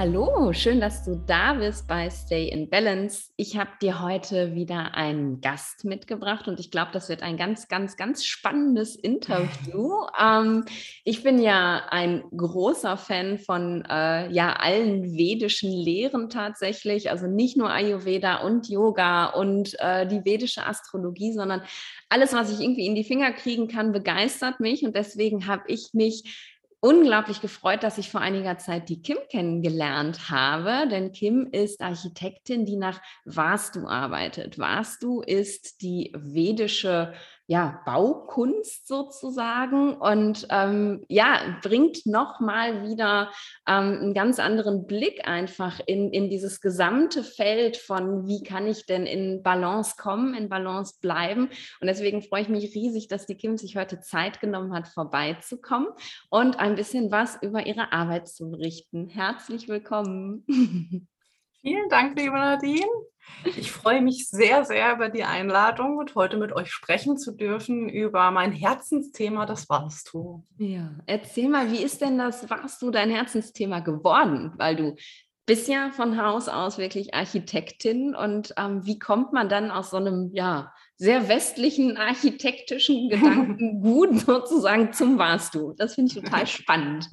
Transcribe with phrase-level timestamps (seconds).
[0.00, 3.32] Hallo, schön, dass du da bist bei Stay in Balance.
[3.36, 7.68] Ich habe dir heute wieder einen Gast mitgebracht und ich glaube, das wird ein ganz,
[7.68, 9.92] ganz, ganz spannendes Interview.
[10.18, 10.64] Ähm,
[11.04, 17.58] ich bin ja ein großer Fan von äh, ja allen vedischen Lehren tatsächlich, also nicht
[17.58, 21.60] nur Ayurveda und Yoga und äh, die vedische Astrologie, sondern
[22.08, 25.90] alles, was ich irgendwie in die Finger kriegen kann, begeistert mich und deswegen habe ich
[25.92, 31.80] mich unglaublich gefreut, dass ich vor einiger Zeit die Kim kennengelernt habe, denn Kim ist
[31.80, 34.58] Architektin, die nach Vastu arbeitet.
[34.58, 37.12] Vastu ist die vedische
[37.50, 43.32] ja, Baukunst sozusagen und ähm, ja, bringt nochmal wieder
[43.66, 48.86] ähm, einen ganz anderen Blick einfach in, in dieses gesamte Feld von, wie kann ich
[48.86, 51.48] denn in Balance kommen, in Balance bleiben.
[51.80, 55.88] Und deswegen freue ich mich riesig, dass die Kim sich heute Zeit genommen hat, vorbeizukommen
[56.28, 59.08] und ein bisschen was über ihre Arbeit zu berichten.
[59.08, 60.46] Herzlich willkommen.
[61.62, 62.86] Vielen Dank, liebe Nadine.
[63.44, 67.88] Ich freue mich sehr, sehr über die Einladung und heute mit euch sprechen zu dürfen
[67.88, 70.46] über mein Herzensthema, das warst du.
[70.58, 74.52] Ja, erzähl mal, wie ist denn das warst du dein Herzensthema geworden?
[74.56, 74.96] Weil du
[75.46, 79.96] bist ja von Haus aus wirklich Architektin und ähm, wie kommt man dann aus so
[79.96, 85.74] einem, ja, sehr westlichen architektischen Gedankengut sozusagen zum warst du?
[85.76, 87.08] Das finde ich total spannend.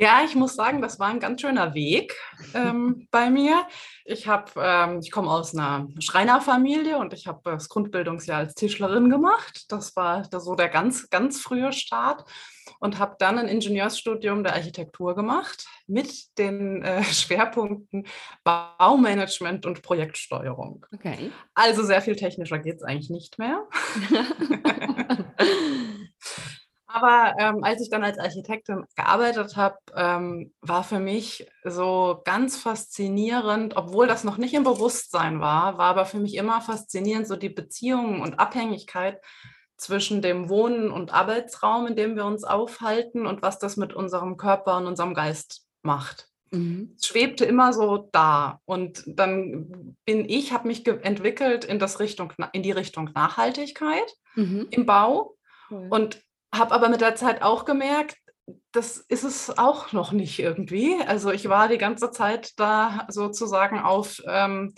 [0.00, 2.14] Ja, ich muss sagen, das war ein ganz schöner Weg
[2.54, 3.66] ähm, bei mir.
[4.04, 9.10] Ich habe, ähm, ich komme aus einer Schreinerfamilie und ich habe das Grundbildungsjahr als Tischlerin
[9.10, 9.64] gemacht.
[9.68, 12.24] Das war so der ganz, ganz frühe Start
[12.78, 18.06] und habe dann ein Ingenieursstudium der Architektur gemacht mit den äh, Schwerpunkten
[18.44, 20.86] Baumanagement und Projektsteuerung.
[20.94, 21.32] Okay.
[21.54, 23.66] Also sehr viel technischer geht es eigentlich nicht mehr.
[26.98, 32.56] Aber ähm, als ich dann als Architektin gearbeitet habe, ähm, war für mich so ganz
[32.56, 37.36] faszinierend, obwohl das noch nicht im Bewusstsein war, war aber für mich immer faszinierend so
[37.36, 39.20] die Beziehungen und Abhängigkeit
[39.76, 44.36] zwischen dem Wohnen und Arbeitsraum, in dem wir uns aufhalten und was das mit unserem
[44.36, 46.28] Körper und unserem Geist macht.
[46.50, 46.94] Mhm.
[46.96, 52.32] Es schwebte immer so da und dann bin ich, habe mich entwickelt in das Richtung,
[52.52, 54.66] in die Richtung Nachhaltigkeit mhm.
[54.70, 55.36] im Bau.
[55.70, 55.86] Cool.
[55.90, 56.22] Und
[56.54, 58.16] habe aber mit der Zeit auch gemerkt,
[58.72, 60.96] das ist es auch noch nicht irgendwie.
[61.06, 64.74] Also ich war die ganze Zeit da sozusagen auf ähm,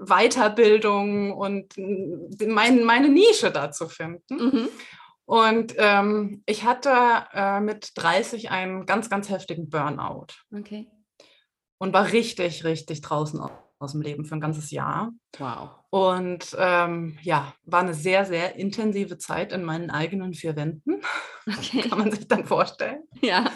[0.00, 4.36] Weiterbildung und mein, meine Nische da zu finden.
[4.36, 4.68] Mhm.
[5.24, 6.90] Und ähm, ich hatte
[7.34, 10.28] äh, mit 30 einen ganz, ganz heftigen Burnout.
[10.56, 10.88] Okay.
[11.78, 13.40] Und war richtig, richtig draußen
[13.78, 15.12] aus dem Leben für ein ganzes Jahr.
[15.38, 15.70] Wow.
[15.90, 21.02] Und ähm, ja, war eine sehr, sehr intensive Zeit in meinen eigenen vier Wänden.
[21.48, 21.88] Okay.
[21.88, 23.04] Kann man sich dann vorstellen.
[23.22, 23.50] Ja.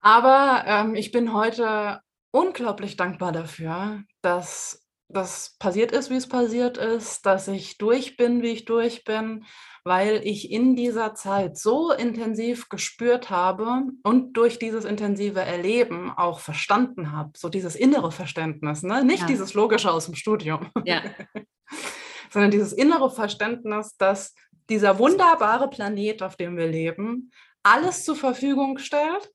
[0.00, 6.76] Aber ähm, ich bin heute unglaublich dankbar dafür, dass das passiert ist, wie es passiert
[6.76, 9.46] ist, dass ich durch bin, wie ich durch bin,
[9.84, 16.40] weil ich in dieser Zeit so intensiv gespürt habe und durch dieses intensive Erleben auch
[16.40, 19.04] verstanden habe, so dieses innere Verständnis, ne?
[19.04, 19.26] nicht ja.
[19.26, 21.02] dieses logische aus dem Studium, ja.
[22.30, 24.34] sondern dieses innere Verständnis, dass
[24.70, 27.30] dieser wunderbare Planet, auf dem wir leben,
[27.62, 29.30] alles zur Verfügung stellt,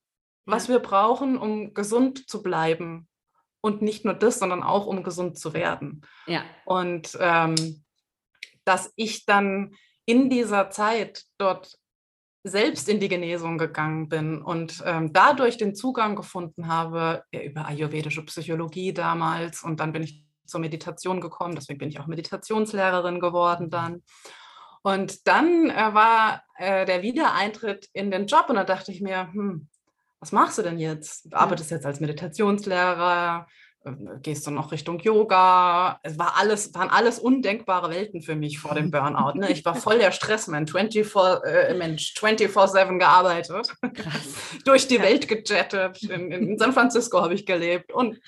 [0.46, 0.74] was ja.
[0.74, 3.08] wir brauchen, um gesund zu bleiben.
[3.62, 6.02] Und nicht nur das, sondern auch um gesund zu werden.
[6.28, 6.44] Ja.
[6.66, 7.84] Und ähm,
[8.64, 9.76] dass ich dann
[10.10, 11.78] in dieser Zeit dort
[12.44, 17.68] selbst in die Genesung gegangen bin und ähm, dadurch den Zugang gefunden habe ja, über
[17.68, 23.20] ayurvedische Psychologie damals und dann bin ich zur Meditation gekommen, deswegen bin ich auch Meditationslehrerin
[23.20, 23.70] geworden mhm.
[23.70, 24.04] dann.
[24.82, 29.32] Und dann äh, war äh, der Wiedereintritt in den Job und da dachte ich mir,
[29.32, 29.68] hm,
[30.20, 31.32] was machst du denn jetzt?
[31.32, 33.46] Du arbeitest jetzt als Meditationslehrer,
[34.22, 36.00] gehst du noch Richtung Yoga.
[36.04, 39.38] Es war alles, waren alles undenkbare Welten für mich vor dem Burnout.
[39.38, 39.52] Ne?
[39.52, 41.16] Ich war voll der Stressmensch, 24,
[41.46, 43.74] äh, Mensch, 24-7 gearbeitet,
[44.66, 45.04] durch die ja.
[45.04, 46.04] Welt gejettet.
[46.04, 48.20] In, in San Francisco habe ich gelebt und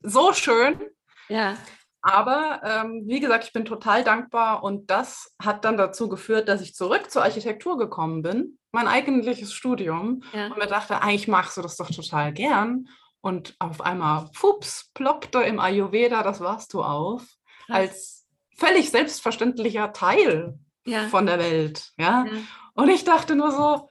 [0.00, 0.80] so schön.
[1.28, 1.56] Ja.
[2.00, 6.62] Aber ähm, wie gesagt, ich bin total dankbar und das hat dann dazu geführt, dass
[6.62, 10.46] ich zurück zur Architektur gekommen bin, mein eigentliches Studium ja.
[10.46, 12.88] und mir dachte, eigentlich machst du das doch total gern
[13.20, 17.22] und auf einmal, fups, ploppte im Ayurveda das warst du auf,
[17.66, 17.76] Krass.
[17.76, 18.26] als
[18.56, 21.08] völlig selbstverständlicher Teil ja.
[21.08, 21.92] von der Welt.
[21.98, 22.24] Ja?
[22.24, 22.32] ja?
[22.74, 23.90] Und ich dachte nur so,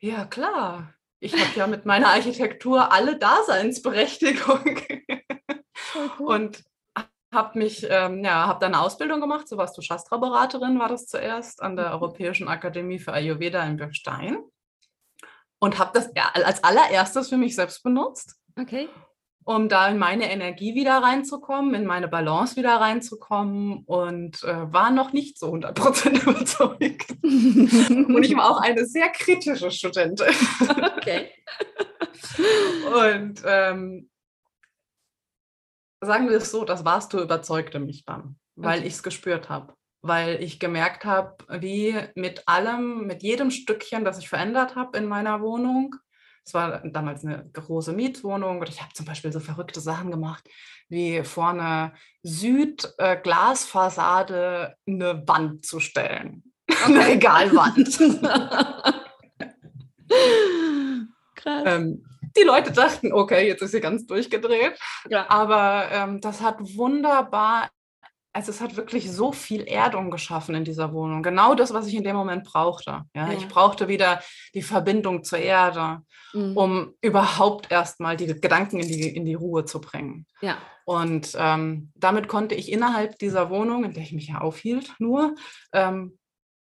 [0.00, 4.80] ja klar, ich habe ja mit meiner Architektur alle Daseinsberechtigung.
[6.18, 6.64] Und
[7.32, 11.06] habe mich, ähm, ja, habe dann eine Ausbildung gemacht, so warst du Shastra-Beraterin, war das
[11.06, 11.92] zuerst an der mhm.
[11.92, 14.38] Europäischen Akademie für Ayurveda in Birstein.
[15.62, 18.34] Und habe das als allererstes für mich selbst benutzt.
[18.58, 18.88] Okay.
[19.44, 24.90] Um da in meine Energie wieder reinzukommen, in meine Balance wieder reinzukommen und äh, war
[24.90, 27.10] noch nicht so 100% überzeugt.
[27.22, 30.34] und ich war auch eine sehr kritische Studentin.
[30.96, 31.30] Okay.
[33.14, 34.10] und ähm,
[36.00, 38.88] sagen wir es so, das warst du überzeugte mich dann, weil okay.
[38.88, 44.18] ich es gespürt habe weil ich gemerkt habe, wie mit allem, mit jedem Stückchen, das
[44.18, 45.96] ich verändert habe in meiner Wohnung,
[46.44, 50.42] es war damals eine große Mietwohnung und ich habe zum Beispiel so verrückte Sachen gemacht,
[50.88, 51.92] wie vorne
[52.24, 56.42] Südglasfassade äh, eine Wand zu stellen.
[56.84, 57.98] Eine Regalwand.
[61.34, 61.62] Krass.
[61.66, 62.04] Ähm,
[62.36, 64.78] die Leute dachten, okay, jetzt ist sie ganz durchgedreht.
[65.08, 65.28] Ja.
[65.28, 67.68] Aber ähm, das hat wunderbar
[68.32, 71.22] also es hat wirklich so viel Erdung geschaffen in dieser Wohnung.
[71.22, 73.02] Genau das, was ich in dem Moment brauchte.
[73.14, 73.32] Ja, ja.
[73.32, 74.22] Ich brauchte wieder
[74.54, 76.02] die Verbindung zur Erde,
[76.32, 76.56] mhm.
[76.56, 80.26] um überhaupt erstmal die Gedanken in die, in die Ruhe zu bringen.
[80.40, 80.56] Ja.
[80.84, 85.34] Und ähm, damit konnte ich innerhalb dieser Wohnung, in der ich mich ja aufhielt, nur
[85.72, 86.18] ähm,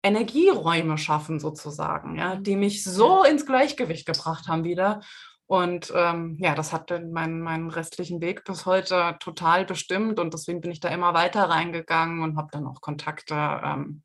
[0.03, 5.01] Energieräume schaffen sozusagen, ja, die mich so ins Gleichgewicht gebracht haben wieder
[5.47, 10.61] und ähm, ja, das hat meinen, meinen restlichen Weg bis heute total bestimmt und deswegen
[10.61, 14.03] bin ich da immer weiter reingegangen und habe dann auch Kontakte ähm,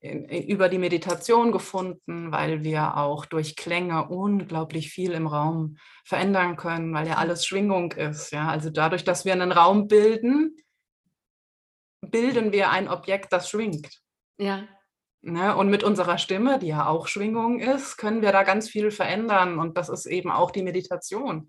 [0.00, 6.56] in, über die Meditation gefunden, weil wir auch durch Klänge unglaublich viel im Raum verändern
[6.56, 8.32] können, weil ja alles Schwingung ist.
[8.32, 8.48] Ja?
[8.48, 10.56] Also dadurch, dass wir einen Raum bilden,
[12.00, 14.00] bilden wir ein Objekt, das schwingt.
[14.38, 14.66] Ja.
[15.20, 15.56] Ne?
[15.56, 19.58] Und mit unserer Stimme, die ja auch Schwingung ist, können wir da ganz viel verändern.
[19.58, 21.48] Und das ist eben auch die Meditation.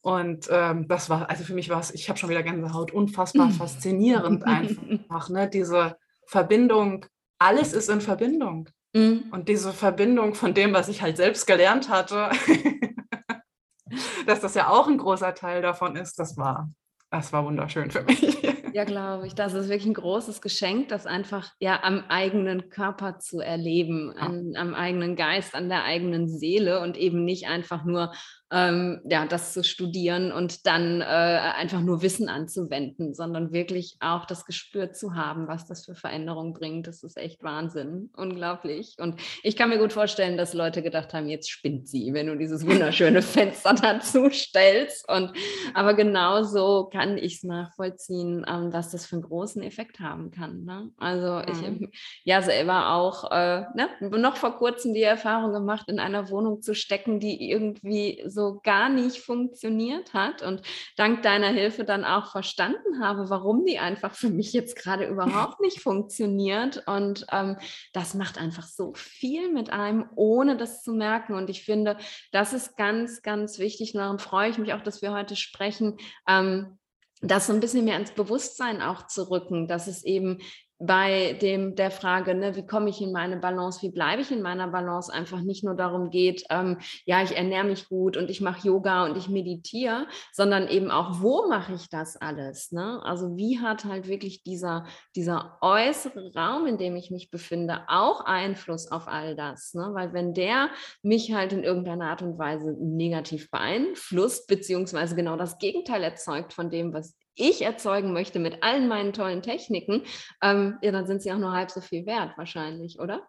[0.00, 3.50] Und ähm, das war, also für mich war es, ich habe schon wieder Gänsehaut, unfassbar
[3.58, 5.28] faszinierend einfach.
[5.28, 5.48] Ne?
[5.48, 5.96] Diese
[6.26, 7.06] Verbindung,
[7.38, 8.68] alles ist in Verbindung.
[8.94, 9.24] Mhm.
[9.30, 12.30] Und diese Verbindung von dem, was ich halt selbst gelernt hatte,
[14.26, 16.70] dass das ja auch ein großer Teil davon ist, das war,
[17.10, 18.38] das war wunderschön für mich.
[18.76, 19.34] Ja, glaube ich.
[19.34, 24.52] Das ist wirklich ein großes Geschenk, das einfach ja am eigenen Körper zu erleben, an,
[24.54, 28.12] am eigenen Geist, an der eigenen Seele und eben nicht einfach nur
[28.52, 34.24] ähm, ja, das zu studieren und dann äh, einfach nur Wissen anzuwenden, sondern wirklich auch
[34.24, 36.86] das Gespür zu haben, was das für Veränderungen bringt.
[36.86, 38.94] Das ist echt Wahnsinn, unglaublich.
[38.98, 42.36] Und ich kann mir gut vorstellen, dass Leute gedacht haben, jetzt spinnt sie, wenn du
[42.36, 45.08] dieses wunderschöne Fenster dazu stellst.
[45.08, 45.32] Und
[45.74, 50.64] aber genauso kann ich es nachvollziehen, ähm, was das für einen großen Effekt haben kann.
[50.64, 50.90] Ne?
[50.98, 51.66] Also ich mhm.
[51.66, 51.90] habe
[52.22, 56.74] ja selber auch äh, ne, noch vor kurzem die Erfahrung gemacht, in einer Wohnung zu
[56.74, 60.62] stecken, die irgendwie so gar nicht funktioniert hat und
[60.96, 65.60] dank deiner Hilfe dann auch verstanden habe, warum die einfach für mich jetzt gerade überhaupt
[65.60, 66.84] nicht funktioniert.
[66.86, 67.56] Und ähm,
[67.92, 71.34] das macht einfach so viel mit einem, ohne das zu merken.
[71.34, 71.96] Und ich finde,
[72.30, 73.94] das ist ganz, ganz wichtig.
[73.94, 75.96] Und darum freue ich mich auch, dass wir heute sprechen.
[76.28, 76.78] Ähm,
[77.22, 80.38] das so ein bisschen mehr ins Bewusstsein auch zu rücken, dass es eben
[80.78, 84.42] bei dem der Frage, ne, wie komme ich in meine Balance, wie bleibe ich in
[84.42, 88.40] meiner Balance, einfach nicht nur darum geht, ähm, ja, ich ernähre mich gut und ich
[88.40, 92.72] mache Yoga und ich meditiere, sondern eben auch, wo mache ich das alles?
[92.72, 93.00] Ne?
[93.02, 98.20] Also wie hat halt wirklich dieser, dieser äußere Raum, in dem ich mich befinde, auch
[98.20, 99.72] Einfluss auf all das?
[99.72, 99.90] Ne?
[99.92, 100.68] Weil wenn der
[101.02, 106.68] mich halt in irgendeiner Art und Weise negativ beeinflusst, beziehungsweise genau das Gegenteil erzeugt von
[106.68, 110.02] dem, was ich erzeugen möchte mit allen meinen tollen Techniken,
[110.42, 113.28] ähm, ja, dann sind sie auch nur halb so viel wert wahrscheinlich, oder?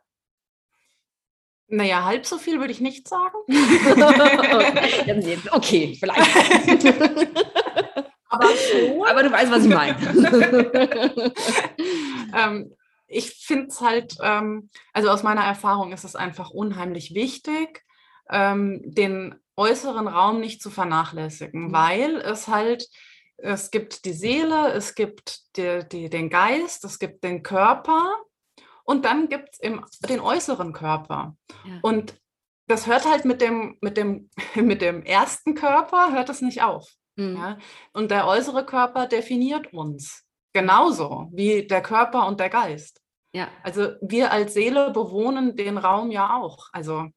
[1.68, 3.38] Naja, halb so viel würde ich nicht sagen.
[5.12, 5.38] okay.
[5.52, 6.86] okay, vielleicht.
[8.30, 8.46] Aber,
[9.10, 9.98] Aber du weißt, was ich meine.
[12.34, 12.74] ähm,
[13.08, 17.84] ich finde es halt, ähm, also aus meiner Erfahrung ist es einfach unheimlich wichtig,
[18.30, 21.74] ähm, den äußeren Raum nicht zu vernachlässigen, mhm.
[21.74, 22.88] weil es halt
[23.38, 28.16] es gibt die Seele, es gibt die, die, den Geist, es gibt den Körper
[28.84, 29.60] und dann gibt es
[30.08, 31.36] den äußeren Körper.
[31.66, 31.80] Ja.
[31.82, 32.20] Und
[32.68, 36.90] das hört halt mit dem, mit, dem, mit dem ersten Körper, hört es nicht auf.
[37.16, 37.36] Mhm.
[37.36, 37.58] Ja?
[37.94, 43.02] Und der äußere Körper definiert uns genauso wie der Körper und der Geist.
[43.34, 43.50] Ja.
[43.62, 46.70] Also wir als Seele bewohnen den Raum ja auch.
[46.72, 47.08] Also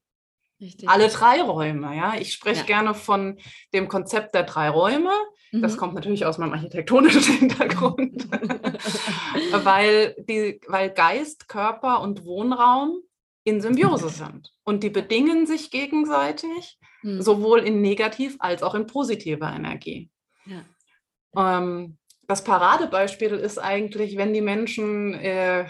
[0.60, 0.88] Richtig.
[0.88, 1.96] alle drei Räume.
[1.96, 2.66] Ja, ich spreche ja.
[2.66, 3.38] gerne von
[3.72, 5.12] dem Konzept der drei Räume.
[5.52, 5.76] Das mhm.
[5.78, 8.28] kommt natürlich aus meinem architektonischen Hintergrund,
[9.64, 13.00] weil, die, weil Geist, Körper und Wohnraum
[13.44, 14.52] in Symbiose sind.
[14.64, 17.20] Und die bedingen sich gegenseitig, mhm.
[17.20, 20.10] sowohl in negativ als auch in positiver Energie.
[20.46, 21.58] Ja.
[21.58, 21.96] Ähm,
[22.28, 25.66] das Paradebeispiel ist eigentlich, wenn die Menschen äh,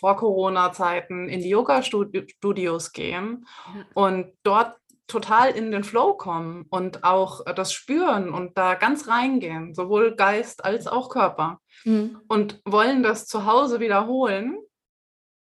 [0.00, 3.84] vor Corona-Zeiten in die Yoga-Studios gehen ja.
[3.94, 4.76] und dort
[5.06, 10.64] total in den Flow kommen und auch das spüren und da ganz reingehen, sowohl Geist
[10.64, 11.60] als auch Körper.
[11.84, 12.20] Mhm.
[12.28, 14.58] Und wollen das zu Hause wiederholen.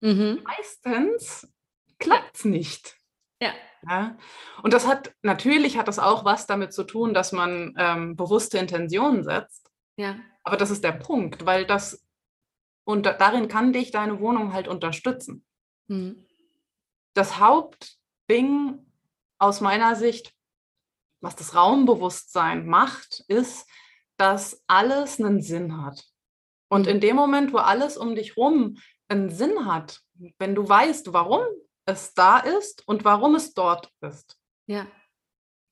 [0.00, 0.40] Mhm.
[0.44, 1.50] Meistens
[1.98, 2.96] klappt es nicht.
[3.40, 3.52] Ja.
[3.88, 4.16] ja.
[4.62, 8.58] Und das hat, natürlich hat das auch was damit zu tun, dass man ähm, bewusste
[8.58, 9.70] Intentionen setzt.
[9.96, 10.16] Ja.
[10.44, 12.05] Aber das ist der Punkt, weil das,
[12.86, 15.44] und darin kann dich deine Wohnung halt unterstützen.
[15.88, 16.24] Mhm.
[17.14, 18.86] Das Hauptding
[19.38, 20.32] aus meiner Sicht,
[21.20, 23.68] was das Raumbewusstsein macht, ist,
[24.16, 26.04] dass alles einen Sinn hat.
[26.68, 28.78] Und in dem Moment, wo alles um dich rum
[29.08, 30.00] einen Sinn hat,
[30.38, 31.42] wenn du weißt, warum
[31.86, 34.86] es da ist und warum es dort ist, ja.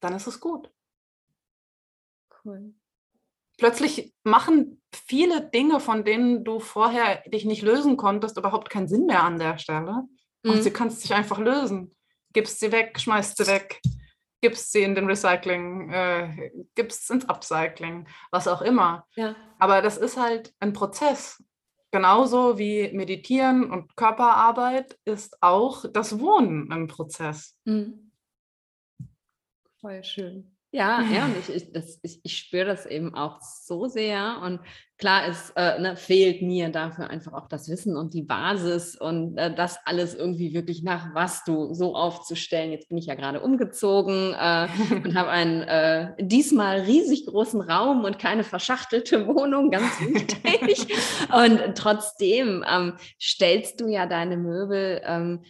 [0.00, 0.71] dann ist es gut.
[2.44, 2.75] Cool.
[3.56, 9.07] Plötzlich machen viele Dinge, von denen du vorher dich nicht lösen konntest, überhaupt keinen Sinn
[9.07, 10.03] mehr an der Stelle.
[10.43, 10.51] Mhm.
[10.51, 11.95] Und sie kannst dich einfach lösen
[12.35, 13.81] gibst sie weg, schmeißt sie weg,
[14.43, 19.07] gibst sie in den Recycling, äh, gibst ins Upcycling, was auch immer.
[19.15, 19.35] Ja.
[19.59, 21.43] Aber das ist halt ein Prozess.
[21.91, 27.57] Genauso wie Meditieren und Körperarbeit ist auch das Wohnen ein Prozess.
[27.65, 28.11] Mhm.
[29.81, 30.54] Voll schön.
[30.75, 34.40] Ja, ja, und ich, ich, das, ich, ich spüre das eben auch so sehr.
[34.43, 34.59] Und
[34.99, 39.38] klar, es äh, ne, fehlt mir dafür einfach auch das Wissen und die Basis und
[39.38, 42.73] äh, das alles irgendwie wirklich nach was du so aufzustellen.
[42.73, 48.02] Jetzt bin ich ja gerade umgezogen äh, und habe einen äh, diesmal riesig großen Raum
[48.02, 50.93] und keine verschachtelte Wohnung, ganz wichtig.
[51.33, 55.45] und trotzdem ähm, stellst du ja deine Möbel ähm,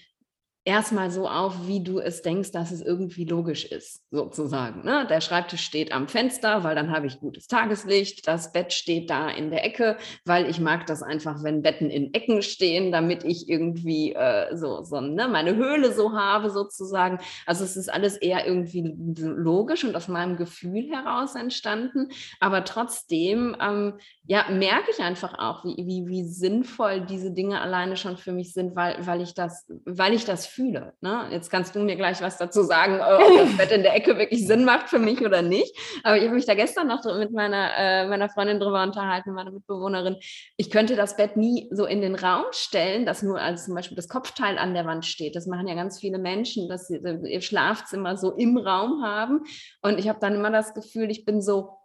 [0.66, 4.82] erstmal so auf, wie du es denkst, dass es irgendwie logisch ist, sozusagen.
[4.82, 5.06] Ne?
[5.08, 8.26] Der Schreibtisch steht am Fenster, weil dann habe ich gutes Tageslicht.
[8.26, 12.14] Das Bett steht da in der Ecke, weil ich mag das einfach, wenn Betten in
[12.14, 17.18] Ecken stehen, damit ich irgendwie äh, so, so ne, meine Höhle so habe, sozusagen.
[17.44, 22.08] Also es ist alles eher irgendwie logisch und aus meinem Gefühl heraus entstanden.
[22.40, 27.98] Aber trotzdem, ähm, ja, merke ich einfach auch, wie, wie, wie sinnvoll diese Dinge alleine
[27.98, 30.94] schon für mich sind, weil, weil ich das, weil ich das fühle.
[31.00, 31.28] Ne?
[31.30, 34.16] Jetzt kannst du mir gleich was dazu sagen, äh, ob das Bett in der Ecke
[34.18, 35.76] wirklich Sinn macht für mich oder nicht.
[36.02, 39.50] Aber ich habe mich da gestern noch mit meiner, äh, meiner Freundin drüber unterhalten, meiner
[39.50, 40.16] Mitbewohnerin.
[40.56, 43.96] Ich könnte das Bett nie so in den Raum stellen, dass nur als zum Beispiel
[43.96, 45.36] das Kopfteil an der Wand steht.
[45.36, 49.42] Das machen ja ganz viele Menschen, dass sie ihr Schlafzimmer so im Raum haben.
[49.82, 51.76] Und ich habe dann immer das Gefühl, ich bin so,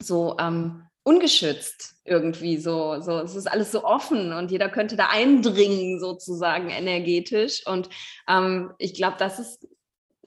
[0.00, 3.18] so ähm, ungeschützt irgendwie so, so.
[3.18, 7.66] Es ist alles so offen und jeder könnte da eindringen, sozusagen energetisch.
[7.66, 7.88] Und
[8.28, 9.68] ähm, ich glaube, das ist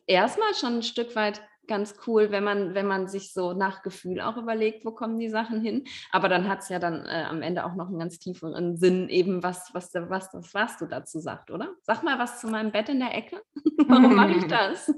[0.07, 4.19] erstmal schon ein Stück weit ganz cool, wenn man, wenn man sich so nach Gefühl
[4.19, 5.85] auch überlegt, wo kommen die Sachen hin.
[6.11, 9.07] Aber dann hat es ja dann äh, am Ende auch noch einen ganz tieferen Sinn,
[9.09, 11.69] eben was, was, was, was, was du dazu sagst, oder?
[11.83, 13.41] Sag mal was zu meinem Bett in der Ecke.
[13.87, 14.93] Warum mache ich das?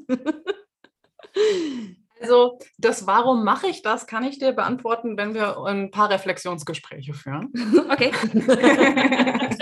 [2.24, 7.14] Also das Warum mache ich das, kann ich dir beantworten, wenn wir ein paar Reflexionsgespräche
[7.14, 7.52] führen.
[7.92, 8.14] Okay.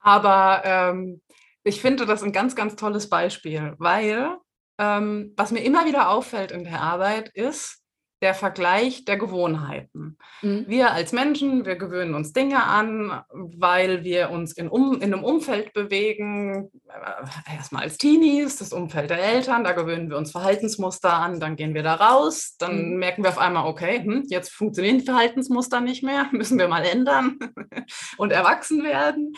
[0.00, 1.20] Aber ähm,
[1.64, 4.38] ich finde das ein ganz, ganz tolles Beispiel, weil
[4.78, 7.83] ähm, was mir immer wieder auffällt in der Arbeit ist,
[8.22, 10.16] der Vergleich der Gewohnheiten.
[10.40, 10.64] Mhm.
[10.66, 15.24] Wir als Menschen, wir gewöhnen uns Dinge an, weil wir uns in, um, in einem
[15.24, 16.70] Umfeld bewegen.
[16.88, 21.56] Äh, erstmal als Teenies, das Umfeld der Eltern, da gewöhnen wir uns Verhaltensmuster an, dann
[21.56, 22.98] gehen wir da raus, dann mhm.
[22.98, 27.38] merken wir auf einmal, okay, hm, jetzt funktionieren Verhaltensmuster nicht mehr, müssen wir mal ändern
[28.16, 29.34] und erwachsen werden.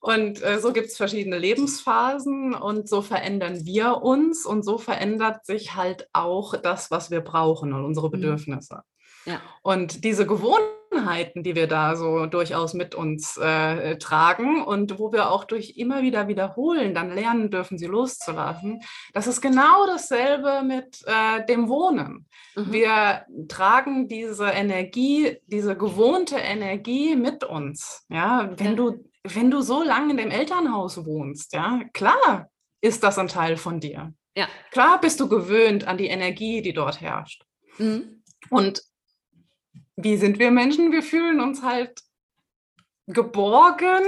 [0.00, 5.44] Und äh, so gibt es verschiedene Lebensphasen und so verändern wir uns und so verändert
[5.44, 8.12] sich halt auch das, was wir brauchen und unsere mhm.
[8.12, 8.82] Bedürfnisse.
[9.24, 9.40] Ja.
[9.62, 15.30] Und diese Gewohnheiten, die wir da so durchaus mit uns äh, tragen und wo wir
[15.30, 18.80] auch durch immer wieder wiederholen, dann lernen dürfen, sie loszulassen,
[19.12, 22.26] das ist genau dasselbe mit äh, dem Wohnen.
[22.56, 22.72] Mhm.
[22.72, 28.06] Wir tragen diese Energie, diese gewohnte Energie mit uns.
[28.08, 28.74] Ja, wenn ja.
[28.74, 32.48] du wenn du so lange in dem Elternhaus wohnst, ja, klar
[32.80, 34.12] ist das ein Teil von dir.
[34.36, 34.48] Ja.
[34.70, 37.44] Klar bist du gewöhnt an die Energie, die dort herrscht.
[37.78, 38.22] Mhm.
[38.50, 38.82] Und
[39.96, 40.92] wie sind wir Menschen?
[40.92, 42.00] Wir fühlen uns halt
[43.08, 44.04] geborgen,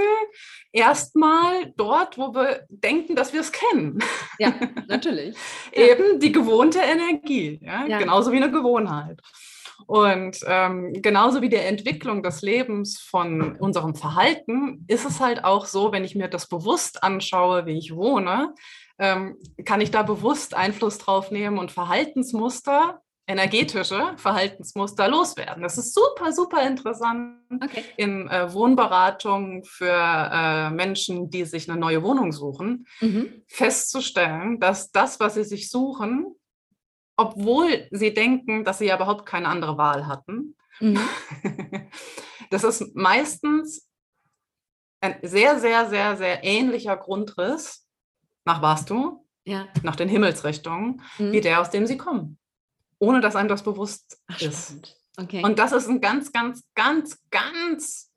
[0.71, 3.99] erstmal dort, wo wir denken, dass wir es kennen.
[4.37, 4.53] Ja,
[4.87, 5.35] natürlich.
[5.71, 7.85] Eben die gewohnte Energie, ja?
[7.87, 7.97] ja?
[7.97, 9.19] genauso wie eine Gewohnheit.
[9.87, 15.65] Und ähm, genauso wie der Entwicklung des Lebens von unserem Verhalten ist es halt auch
[15.65, 18.53] so, wenn ich mir das bewusst anschaue, wie ich wohne,
[18.99, 25.63] ähm, kann ich da bewusst Einfluss drauf nehmen und Verhaltensmuster energetische Verhaltensmuster loswerden.
[25.63, 27.83] Das ist super, super interessant okay.
[27.97, 33.43] in äh, Wohnberatungen für äh, Menschen, die sich eine neue Wohnung suchen, mhm.
[33.47, 36.35] festzustellen, dass das, was sie sich suchen,
[37.21, 40.99] obwohl sie denken, dass sie ja überhaupt keine andere Wahl hatten, mhm.
[42.49, 43.87] das ist meistens
[44.99, 47.87] ein sehr, sehr, sehr, sehr ähnlicher Grundriss
[48.45, 49.67] nach was du, ja.
[49.83, 51.31] nach den Himmelsrichtungen, mhm.
[51.31, 52.37] wie der, aus dem sie kommen
[53.01, 54.95] ohne dass einem das bewusst Ach, ist.
[55.17, 55.43] Okay.
[55.43, 58.11] Und das ist ein ganz, ganz, ganz, ganz,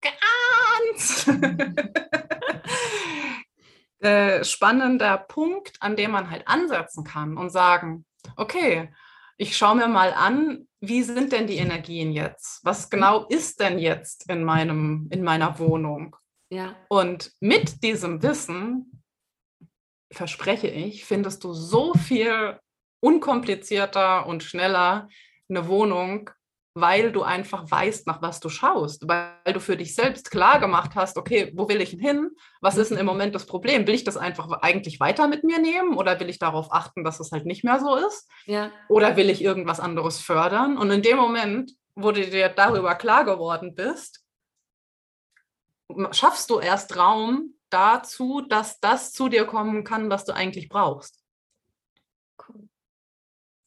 [0.00, 1.28] ganz
[4.00, 8.06] äh, spannender Punkt, an dem man halt ansetzen kann und sagen,
[8.36, 8.92] okay,
[9.36, 12.64] ich schaue mir mal an, wie sind denn die Energien jetzt?
[12.64, 16.16] Was genau ist denn jetzt in, meinem, in meiner Wohnung?
[16.50, 16.76] Ja.
[16.88, 19.02] Und mit diesem Wissen,
[20.12, 22.58] verspreche ich, findest du so viel
[23.00, 25.08] unkomplizierter und schneller
[25.48, 26.30] eine Wohnung,
[26.74, 30.92] weil du einfach weißt, nach was du schaust, weil du für dich selbst klar gemacht
[30.94, 32.30] hast, okay, wo will ich hin?
[32.60, 33.86] Was ist denn im Moment das Problem?
[33.86, 37.20] Will ich das einfach eigentlich weiter mit mir nehmen oder will ich darauf achten, dass
[37.20, 38.28] es halt nicht mehr so ist?
[38.46, 38.70] Ja.
[38.88, 40.78] Oder will ich irgendwas anderes fördern?
[40.78, 44.24] Und in dem Moment, wo du dir darüber klar geworden bist,
[46.12, 51.22] schaffst du erst Raum dazu, dass das zu dir kommen kann, was du eigentlich brauchst.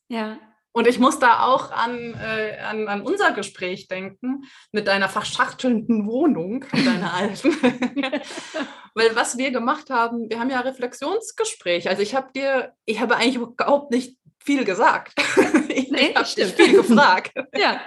[0.07, 0.39] Ja.
[0.75, 6.05] Und ich muss da auch an, äh, an, an, unser Gespräch denken mit deiner verschachtelnden
[6.05, 7.49] Wohnung, deiner alten.
[8.93, 11.87] Weil was wir gemacht haben, wir haben ja Reflexionsgespräch.
[11.87, 15.13] Also ich habe dir, ich habe eigentlich überhaupt nicht viel gesagt.
[15.69, 17.31] ich nee, habe dich viel gefragt.
[17.55, 17.79] ja.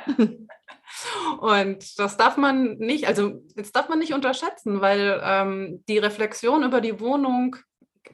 [1.40, 6.62] Und das darf man nicht, also das darf man nicht unterschätzen, weil ähm, die Reflexion
[6.62, 7.56] über die Wohnung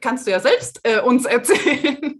[0.01, 2.19] kannst du ja selbst äh, uns erzählen,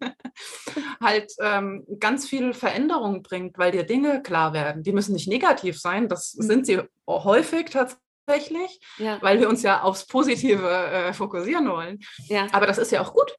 [1.01, 4.83] halt ähm, ganz viel Veränderung bringt, weil dir Dinge klar werden.
[4.83, 6.43] Die müssen nicht negativ sein, das mhm.
[6.43, 9.21] sind sie häufig tatsächlich, ja.
[9.21, 11.99] weil wir uns ja aufs Positive äh, fokussieren wollen.
[12.27, 12.47] Ja.
[12.51, 13.35] Aber das ist ja auch gut.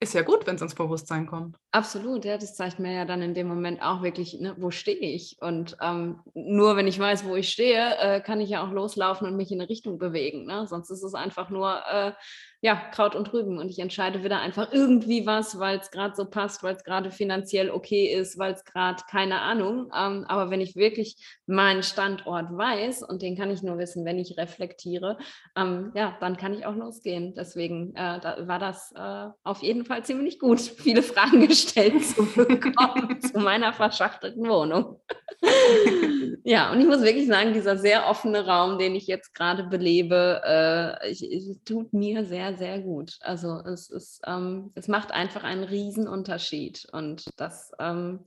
[0.00, 1.56] Ist ja gut, wenn es ins Bewusstsein kommt.
[1.72, 4.96] Absolut, ja, das zeigt mir ja dann in dem Moment auch wirklich, ne, wo stehe
[4.96, 5.38] ich.
[5.40, 9.26] Und ähm, nur wenn ich weiß, wo ich stehe, äh, kann ich ja auch loslaufen
[9.26, 10.46] und mich in eine Richtung bewegen.
[10.46, 10.68] Ne?
[10.68, 12.12] Sonst ist es einfach nur äh,
[12.60, 13.58] ja, Kraut und Rüben.
[13.58, 17.10] Und ich entscheide wieder einfach irgendwie was, weil es gerade so passt, weil es gerade
[17.10, 19.90] finanziell okay ist, weil es gerade keine Ahnung.
[19.96, 21.16] Ähm, aber wenn ich wirklich
[21.46, 25.18] meinen Standort weiß, und den kann ich nur wissen, wenn ich reflektiere,
[25.56, 27.34] ähm, ja, dann kann ich auch losgehen.
[27.36, 32.24] Deswegen äh, da war das äh, auf jeden Fall ziemlich gut, viele Fragen gestellt zu
[32.34, 35.00] bekommen zu meiner verschachtelten Wohnung.
[36.44, 40.42] ja, und ich muss wirklich sagen, dieser sehr offene Raum, den ich jetzt gerade belebe,
[40.44, 43.18] äh, ich, ich, tut mir sehr, sehr gut.
[43.20, 48.24] Also es ist, ähm, es macht einfach einen Riesenunterschied und das, ähm,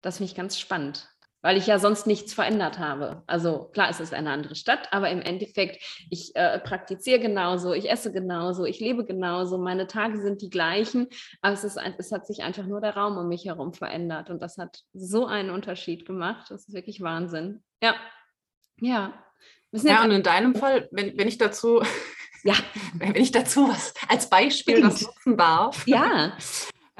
[0.00, 1.08] das finde ich ganz spannend
[1.40, 3.22] weil ich ja sonst nichts verändert habe.
[3.26, 7.90] Also klar, es ist eine andere Stadt, aber im Endeffekt, ich äh, praktiziere genauso, ich
[7.90, 11.06] esse genauso, ich lebe genauso, meine Tage sind die gleichen,
[11.40, 14.42] aber es, ist, es hat sich einfach nur der Raum um mich herum verändert und
[14.42, 16.50] das hat so einen Unterschied gemacht.
[16.50, 17.62] Das ist wirklich Wahnsinn.
[17.82, 17.94] Ja,
[18.80, 19.12] ja.
[19.70, 21.82] Ja, und in deinem Fall, wenn, wenn ich dazu,
[22.44, 22.54] ja.
[22.94, 25.86] wenn ich dazu was als Beispiel das nutzen darf.
[25.86, 26.32] Ja.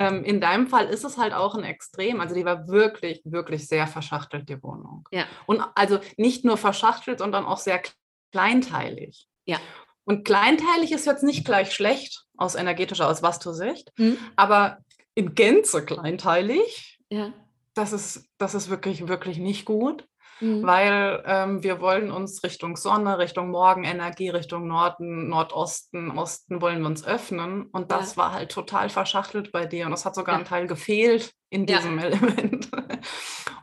[0.01, 2.21] Ähm, in deinem Fall ist es halt auch ein Extrem.
[2.21, 5.09] Also die war wirklich, wirklich sehr verschachtelt, die Wohnung.
[5.11, 5.25] Ja.
[5.47, 7.83] Und also nicht nur verschachtelt, sondern auch sehr
[8.31, 9.27] kleinteilig.
[9.45, 9.59] Ja.
[10.05, 14.19] Und kleinteilig ist jetzt nicht gleich schlecht aus energetischer, aus Vastu-Sicht, mhm.
[14.37, 14.79] aber
[15.15, 17.33] in Gänze kleinteilig, ja.
[17.75, 20.07] das, ist, das ist wirklich, wirklich nicht gut
[20.41, 20.63] mhm.
[20.67, 26.87] weil ähm, wir wollen uns Richtung Sonne, Richtung Morgenenergie, Richtung Norden, Nordosten, Osten wollen wir
[26.87, 27.67] uns öffnen.
[27.67, 28.23] Und das ja.
[28.23, 30.41] war halt total verschachtelt bei dir und es hat sogar ja.
[30.41, 32.05] ein Teil gefehlt in diesem ja.
[32.07, 32.71] Element.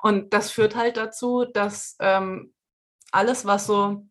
[0.01, 2.53] Und das führt halt dazu, dass ähm,
[3.11, 4.05] alles, was so,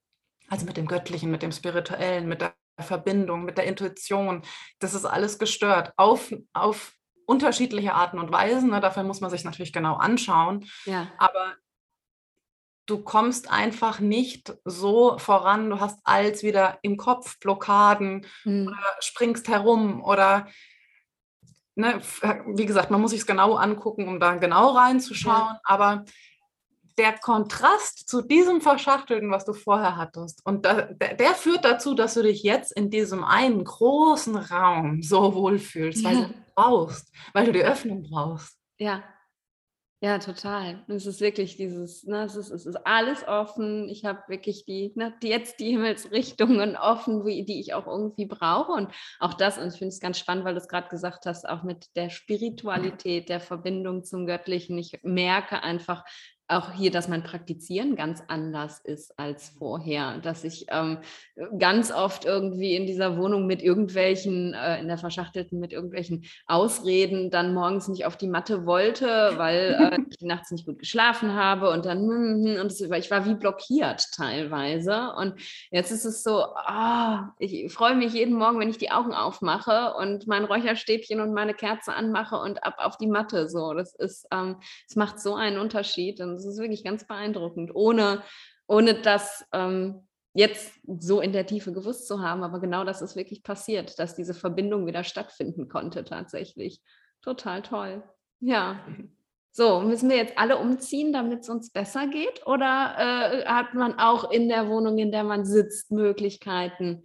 [0.48, 4.42] also mit dem Göttlichen, mit dem Spirituellen, mit der Verbindung, mit der Intuition,
[4.80, 6.94] das ist alles gestört auf, auf
[7.26, 8.70] unterschiedliche Arten und Weisen.
[8.70, 8.80] Ne?
[8.80, 10.66] Dafür muss man sich natürlich genau anschauen.
[10.84, 11.08] Ja.
[11.18, 11.54] Aber
[12.86, 18.68] du kommst einfach nicht so voran, du hast alles wieder im Kopf, Blockaden mhm.
[18.68, 20.46] oder springst herum oder
[21.74, 22.00] ne,
[22.46, 25.60] wie gesagt, man muss sich es genau angucken, um da genau reinzuschauen, ja.
[25.64, 26.04] aber
[26.96, 31.94] der Kontrast zu diesem Verschachtelten, was du vorher hattest, und da, der, der, führt dazu,
[31.94, 36.24] dass du dich jetzt in diesem einen großen Raum so wohlfühlst, weil ja.
[36.26, 38.56] du brauchst, weil du die Öffnung brauchst.
[38.78, 39.02] Ja,
[40.04, 40.84] Ja, total.
[40.86, 43.88] Es ist wirklich dieses, ne, es, ist, es ist alles offen.
[43.88, 48.72] Ich habe wirklich die, ne, jetzt die Himmelsrichtungen offen, wie, die ich auch irgendwie brauche.
[48.72, 51.48] Und auch das, und ich finde es ganz spannend, weil du es gerade gesagt hast,
[51.48, 54.76] auch mit der Spiritualität, der Verbindung zum Göttlichen.
[54.76, 56.04] Ich merke einfach,
[56.46, 60.98] auch hier, dass mein Praktizieren ganz anders ist als vorher, dass ich ähm,
[61.58, 67.30] ganz oft irgendwie in dieser Wohnung mit irgendwelchen, äh, in der verschachtelten, mit irgendwelchen Ausreden
[67.30, 71.70] dann morgens nicht auf die Matte wollte, weil äh, ich nachts nicht gut geschlafen habe
[71.70, 75.12] und dann, mm, und es, ich war wie blockiert teilweise.
[75.16, 75.34] Und
[75.70, 79.94] jetzt ist es so, oh, ich freue mich jeden Morgen, wenn ich die Augen aufmache
[79.98, 83.48] und mein Räucherstäbchen und meine Kerze anmache und ab auf die Matte.
[83.48, 86.20] So, das ist, ähm, es macht so einen Unterschied.
[86.20, 88.22] Und das ist wirklich ganz beeindruckend, ohne,
[88.66, 92.42] ohne das ähm, jetzt so in der Tiefe gewusst zu haben.
[92.42, 96.82] Aber genau das ist wirklich passiert, dass diese Verbindung wieder stattfinden konnte tatsächlich.
[97.22, 98.02] Total toll.
[98.40, 98.84] Ja.
[99.52, 102.44] So, müssen wir jetzt alle umziehen, damit es uns besser geht?
[102.46, 107.04] Oder äh, hat man auch in der Wohnung, in der man sitzt, Möglichkeiten,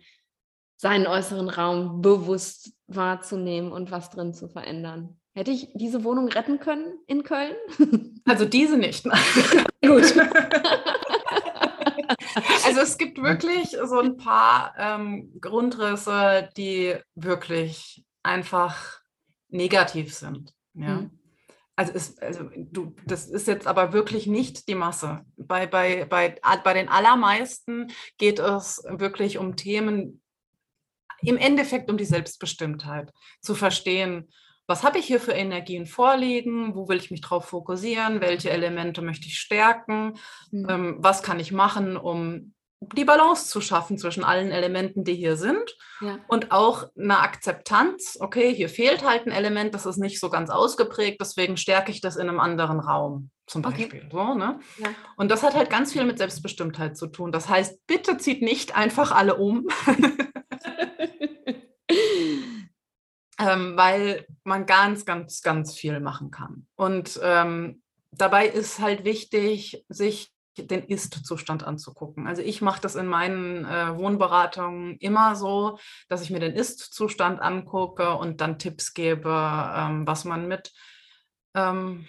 [0.75, 5.19] seinen äußeren Raum bewusst wahrzunehmen und was drin zu verändern?
[5.39, 7.55] Hätte ich diese Wohnung retten können in Köln?
[8.25, 9.05] Also diese nicht.
[9.81, 10.13] Gut.
[12.65, 18.99] also es gibt wirklich so ein paar ähm, Grundrisse, die wirklich einfach
[19.47, 20.53] negativ sind.
[20.73, 20.95] Ja.
[20.95, 21.11] Mhm.
[21.77, 25.25] Also, ist, also du, das ist jetzt aber wirklich nicht die Masse.
[25.37, 30.21] Bei, bei, bei, bei den allermeisten geht es wirklich um Themen,
[31.21, 34.27] im Endeffekt um die Selbstbestimmtheit, zu verstehen,
[34.69, 39.01] was habe ich hier für Energien vorliegen, wo will ich mich drauf fokussieren, welche Elemente
[39.01, 40.13] möchte ich stärken,
[40.51, 40.69] mhm.
[40.69, 45.35] ähm, was kann ich machen, um die Balance zu schaffen zwischen allen Elementen, die hier
[45.35, 46.19] sind ja.
[46.27, 50.51] und auch eine Akzeptanz, okay, hier fehlt halt ein Element, das ist nicht so ganz
[50.51, 53.85] ausgeprägt, deswegen stärke ich das in einem anderen Raum zum Beispiel.
[53.85, 54.09] Okay.
[54.11, 54.59] So, ne?
[54.77, 54.89] Ja.
[55.17, 57.31] Und das hat halt ganz viel mit Selbstbestimmtheit zu tun.
[57.31, 59.67] Das heißt, bitte zieht nicht einfach alle um.
[63.39, 66.67] ähm, weil man ganz, ganz, ganz viel machen kann.
[66.75, 72.27] Und ähm, dabei ist halt wichtig, sich den Ist-Zustand anzugucken.
[72.27, 77.41] Also ich mache das in meinen äh, Wohnberatungen immer so, dass ich mir den Ist-Zustand
[77.41, 80.73] angucke und dann Tipps gebe, ähm, was man mit
[81.55, 82.07] ähm,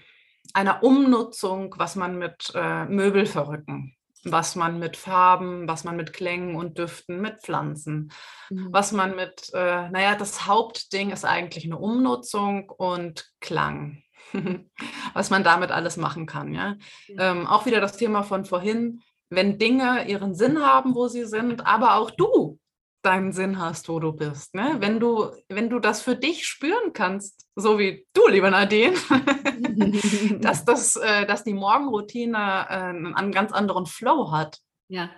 [0.52, 6.56] einer Umnutzung, was man mit äh, Möbelverrücken was man mit Farben, was man mit Klängen
[6.56, 8.12] und Düften, mit Pflanzen,
[8.50, 8.68] mhm.
[8.70, 14.02] was man mit, äh, naja, das Hauptding ist eigentlich eine Umnutzung und Klang,
[15.14, 16.54] was man damit alles machen kann.
[16.54, 16.76] Ja?
[17.08, 17.30] ja.
[17.30, 21.66] Ähm, auch wieder das Thema von vorhin, wenn Dinge ihren Sinn haben, wo sie sind,
[21.66, 22.59] aber auch du
[23.02, 24.54] deinen Sinn hast, wo du bist.
[24.54, 24.76] Ne?
[24.78, 28.94] Wenn, du, wenn du das für dich spüren kannst, so wie du, liebe Nadine,
[30.40, 34.58] dass, das, äh, dass die Morgenroutine äh, einen ganz anderen Flow hat.
[34.88, 35.10] Ja.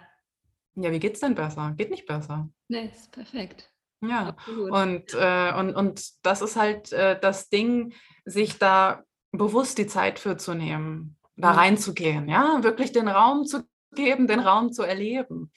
[0.75, 1.75] Ja, wie geht's denn besser?
[1.77, 2.49] Geht nicht besser.
[2.68, 3.71] Nee, ist perfekt.
[4.01, 4.37] Ja,
[4.71, 10.18] und, äh, und, und das ist halt äh, das Ding, sich da bewusst die Zeit
[10.18, 13.62] für zu nehmen, da reinzugehen, ja, wirklich den Raum zu
[13.95, 15.53] geben, den Raum zu erleben.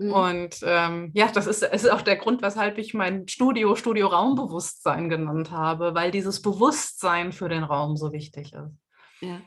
[0.00, 0.12] Mhm.
[0.12, 5.10] Und ähm, ja, das ist, ist auch der Grund, weshalb ich mein Studio Studio Raumbewusstsein
[5.10, 8.78] genannt habe, weil dieses Bewusstsein für den Raum so wichtig ist.
[9.20, 9.42] Ja.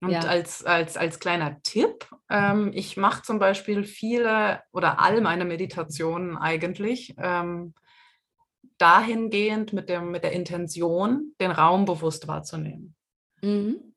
[0.00, 0.20] Und ja.
[0.20, 6.36] als, als, als kleiner Tipp, ähm, ich mache zum Beispiel viele oder all meine Meditationen
[6.36, 7.74] eigentlich ähm,
[8.78, 12.94] dahingehend mit, dem, mit der Intention, den Raum bewusst wahrzunehmen.
[13.42, 13.94] Mhm.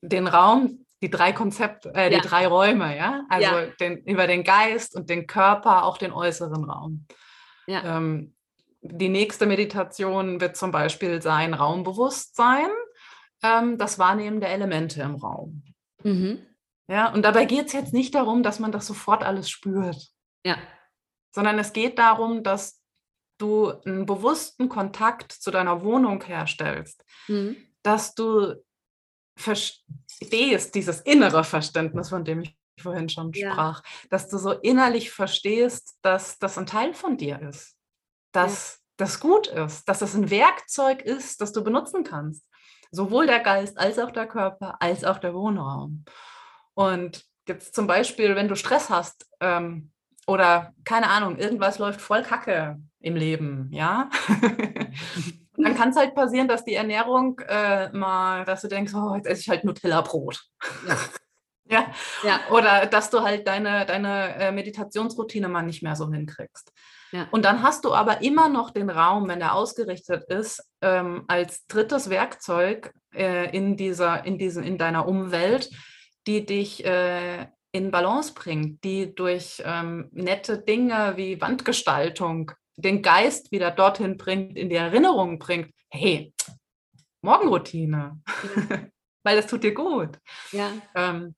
[0.00, 2.20] Den Raum die drei Konzepte, äh, ja.
[2.20, 3.26] die drei Räume, ja.
[3.28, 3.66] Also ja.
[3.80, 7.06] Den, über den Geist und den Körper, auch den äußeren Raum.
[7.66, 7.98] Ja.
[7.98, 8.34] Ähm,
[8.82, 12.68] die nächste Meditation wird zum Beispiel sein Raumbewusstsein,
[13.42, 15.64] ähm, das Wahrnehmen der Elemente im Raum.
[16.02, 16.46] Mhm.
[16.88, 20.08] Ja, und dabei geht es jetzt nicht darum, dass man das sofort alles spürt.
[20.44, 20.56] Ja.
[21.34, 22.80] Sondern es geht darum, dass
[23.38, 27.56] du einen bewussten Kontakt zu deiner Wohnung herstellst, mhm.
[27.82, 28.54] dass du
[30.24, 33.52] verstehst, dieses innere Verständnis, von dem ich vorhin schon ja.
[33.52, 37.76] sprach, dass du so innerlich verstehst, dass das ein Teil von dir ist,
[38.32, 39.04] dass ja.
[39.04, 42.46] das gut ist, dass das ein Werkzeug ist, das du benutzen kannst.
[42.90, 46.04] Sowohl der Geist als auch der Körper, als auch der Wohnraum.
[46.74, 49.90] Und jetzt zum Beispiel, wenn du Stress hast ähm,
[50.26, 54.10] oder keine Ahnung, irgendwas läuft voll Kacke im Leben, ja.
[55.56, 59.26] dann kann es halt passieren, dass die Ernährung äh, mal, dass du denkst, oh, jetzt
[59.26, 60.40] esse ich halt Nutella-Brot.
[60.88, 60.96] Ja.
[61.64, 61.86] ja.
[62.24, 62.40] ja.
[62.50, 66.72] Oder dass du halt deine, deine äh, Meditationsroutine mal nicht mehr so hinkriegst.
[67.12, 67.28] Ja.
[67.30, 71.66] Und dann hast du aber immer noch den Raum, wenn er ausgerichtet ist, ähm, als
[71.66, 75.70] drittes Werkzeug äh, in, dieser, in, diesen, in deiner Umwelt,
[76.26, 83.52] die dich äh, in Balance bringt, die durch ähm, nette Dinge wie Wandgestaltung den Geist
[83.52, 86.34] wieder dorthin bringt, in die Erinnerung bringt, hey,
[87.22, 88.20] Morgenroutine,
[88.70, 88.78] ja.
[89.22, 90.18] weil das tut dir gut.
[90.50, 90.72] Ja.
[90.94, 91.34] Ähm,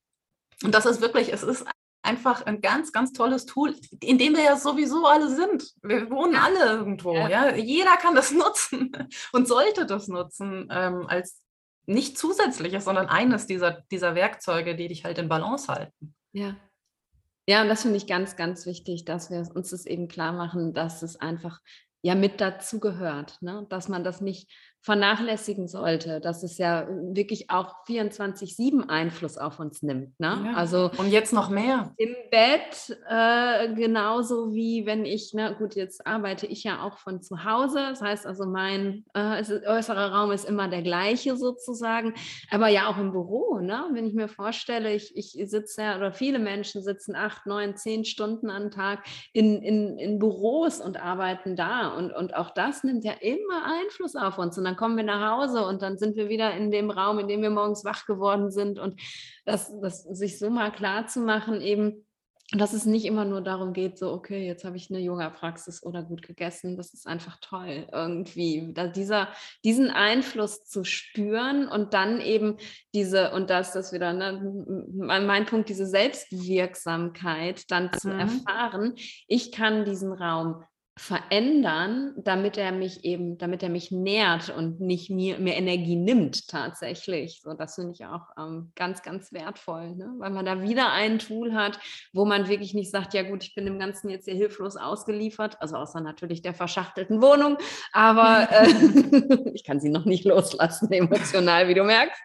[0.62, 1.66] und das ist wirklich, es ist
[2.02, 5.74] einfach ein ganz, ganz tolles Tool, in dem wir ja sowieso alle sind.
[5.82, 6.42] Wir wohnen ja.
[6.42, 7.14] alle irgendwo.
[7.14, 7.28] Ja.
[7.28, 7.54] ja.
[7.54, 8.92] Jeder kann das nutzen
[9.32, 11.40] und sollte das nutzen ähm, als
[11.86, 16.14] nicht zusätzliches, sondern eines dieser, dieser Werkzeuge, die dich halt in Balance halten.
[16.32, 16.56] Ja.
[17.46, 20.72] Ja, und das finde ich ganz, ganz wichtig, dass wir uns das eben klar machen,
[20.72, 21.60] dass es einfach
[22.02, 23.66] ja mit dazugehört, ne?
[23.68, 24.50] dass man das nicht
[24.84, 30.20] vernachlässigen sollte, dass es ja wirklich auch 24-7 Einfluss auf uns nimmt.
[30.20, 30.42] Ne?
[30.44, 30.52] Ja.
[30.56, 31.94] Also und jetzt noch mehr.
[31.96, 37.22] Im Bett äh, genauso wie wenn ich, na gut, jetzt arbeite ich ja auch von
[37.22, 37.76] zu Hause.
[37.76, 42.12] Das heißt also, mein äh, äußerer Raum ist immer der gleiche sozusagen,
[42.50, 43.60] aber ja auch im Büro.
[43.60, 43.86] Ne?
[43.92, 48.04] Wenn ich mir vorstelle, ich, ich sitze ja, oder viele Menschen sitzen acht, neun, zehn
[48.04, 51.88] Stunden am Tag in, in, in Büros und arbeiten da.
[51.88, 54.58] Und, und auch das nimmt ja immer Einfluss auf uns.
[54.58, 57.20] Und dann dann kommen wir nach Hause und dann sind wir wieder in dem Raum,
[57.20, 58.80] in dem wir morgens wach geworden sind.
[58.80, 59.00] Und
[59.44, 62.04] das, das sich so mal klar zu machen, eben,
[62.50, 66.02] dass es nicht immer nur darum geht, so, okay, jetzt habe ich eine Yoga-Praxis oder
[66.02, 66.76] gut gegessen.
[66.76, 68.72] Das ist einfach toll, irgendwie.
[68.74, 69.28] Da dieser,
[69.62, 72.56] diesen Einfluss zu spüren und dann eben
[72.94, 74.42] diese, und das ist das wieder, ne,
[74.92, 78.18] mein Punkt, diese Selbstwirksamkeit dann zu mhm.
[78.18, 78.94] erfahren.
[79.28, 80.64] Ich kann diesen Raum
[80.96, 86.46] verändern, damit er mich eben, damit er mich nährt und nicht mir mehr Energie nimmt
[86.46, 87.40] tatsächlich.
[87.42, 90.14] So, das finde ich auch ähm, ganz, ganz wertvoll, ne?
[90.18, 91.80] weil man da wieder ein Tool hat,
[92.12, 95.60] wo man wirklich nicht sagt, ja gut, ich bin dem Ganzen jetzt hier hilflos ausgeliefert,
[95.60, 97.58] also außer natürlich der verschachtelten Wohnung,
[97.92, 102.20] aber äh, ich kann sie noch nicht loslassen emotional, wie du merkst.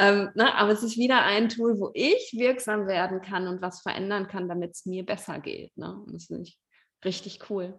[0.00, 0.54] Ähm, ne?
[0.56, 4.48] Aber es ist wieder ein Tool, wo ich wirksam werden kann und was verändern kann,
[4.48, 5.76] damit es mir besser geht.
[5.76, 5.94] Ne?
[6.04, 6.58] Und das finde ich
[7.04, 7.78] richtig cool.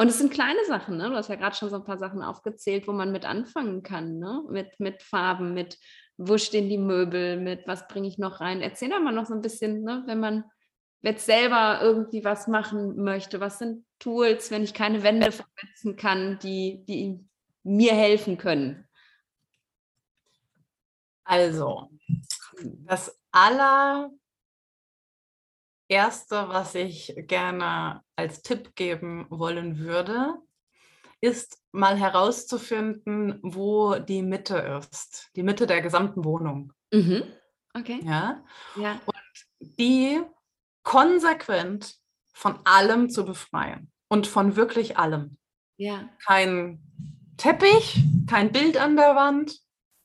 [0.00, 1.10] Und es sind kleine Sachen, ne?
[1.10, 4.18] Du hast ja gerade schon so ein paar Sachen aufgezählt, wo man mit anfangen kann,
[4.18, 4.42] ne?
[4.48, 5.76] Mit, mit Farben, mit
[6.16, 8.62] wo stehen die Möbel, mit was bringe ich noch rein.
[8.62, 10.02] Erzähl doch mal noch so ein bisschen, ne?
[10.06, 10.44] wenn man
[11.02, 13.40] jetzt selber irgendwie was machen möchte.
[13.40, 17.22] Was sind Tools, wenn ich keine Wände versetzen kann, die, die
[17.62, 18.88] mir helfen können?
[21.24, 21.90] Also,
[22.86, 24.10] das aller
[25.90, 30.34] Erste, was ich gerne als Tipp geben wollen würde,
[31.20, 36.72] ist mal herauszufinden, wo die Mitte ist, die Mitte der gesamten Wohnung.
[36.92, 37.24] Mhm.
[37.74, 37.98] Okay.
[38.04, 38.44] Ja?
[38.76, 39.00] ja.
[39.04, 40.22] Und die
[40.84, 41.96] konsequent
[42.32, 45.38] von allem zu befreien und von wirklich allem.
[45.76, 46.08] Ja.
[46.24, 46.80] Kein
[47.36, 49.58] Teppich, kein Bild an der Wand,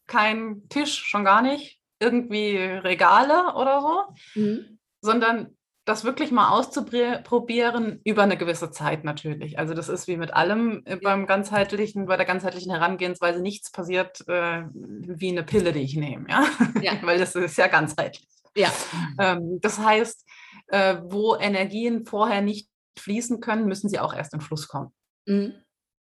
[0.07, 4.79] kein Tisch, schon gar nicht, irgendwie Regale oder so, mhm.
[5.01, 5.54] sondern
[5.85, 9.59] das wirklich mal auszuprobieren über eine gewisse Zeit natürlich.
[9.59, 14.27] Also das ist wie mit allem äh, beim ganzheitlichen, bei der ganzheitlichen Herangehensweise nichts passiert
[14.27, 16.45] äh, wie eine Pille, die ich nehme, ja,
[16.81, 16.93] ja.
[17.03, 18.27] weil das ist ja ganzheitlich.
[18.57, 18.71] Ja.
[19.19, 20.25] Ähm, das heißt,
[20.67, 22.67] äh, wo Energien vorher nicht
[22.97, 24.91] fließen können, müssen sie auch erst in Fluss kommen.
[25.27, 25.53] Mhm.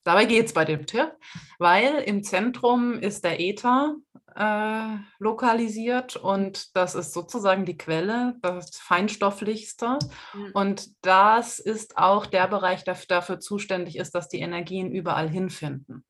[0.04, 1.12] Dabei geht es bei dem Tipp,
[1.58, 3.94] weil im Zentrum ist der Äther
[4.38, 9.98] äh, lokalisiert und das ist sozusagen die Quelle, das feinstofflichste.
[10.32, 10.50] Mhm.
[10.54, 16.04] Und das ist auch der Bereich, der dafür zuständig ist, dass die Energien überall hinfinden,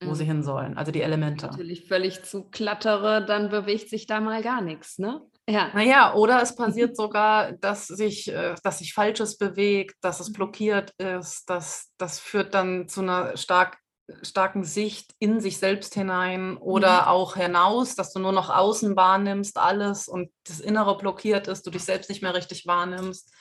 [0.00, 0.14] wo mhm.
[0.14, 1.46] sie hin sollen, also die Elemente.
[1.46, 5.20] Natürlich völlig zu klattere, dann bewegt sich da mal gar nichts, ne?
[5.48, 5.70] Ja.
[5.74, 10.34] Naja, oder es passiert sogar, dass sich, äh, dass sich Falsches bewegt, dass es mhm.
[10.34, 13.78] blockiert ist, dass das führt dann zu einer stark,
[14.22, 17.08] starken Sicht in sich selbst hinein oder mhm.
[17.08, 21.70] auch hinaus, dass du nur noch außen wahrnimmst, alles und das Innere blockiert ist, du
[21.70, 23.32] dich selbst nicht mehr richtig wahrnimmst.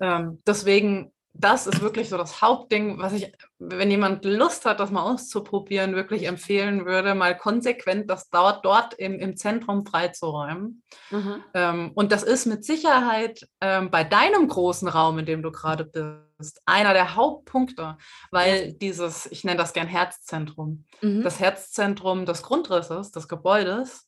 [0.00, 4.90] Ähm, deswegen das ist wirklich so das Hauptding, was ich, wenn jemand Lust hat, das
[4.90, 10.82] mal auszuprobieren, wirklich empfehlen würde, mal konsequent das dort, dort im, im Zentrum freizuräumen.
[11.10, 11.44] Mhm.
[11.54, 15.84] Ähm, und das ist mit Sicherheit ähm, bei deinem großen Raum, in dem du gerade
[15.84, 17.96] bist, einer der Hauptpunkte,
[18.30, 21.22] weil dieses, ich nenne das gern Herzzentrum, mhm.
[21.22, 24.06] das Herzzentrum des Grundrisses, des Gebäudes,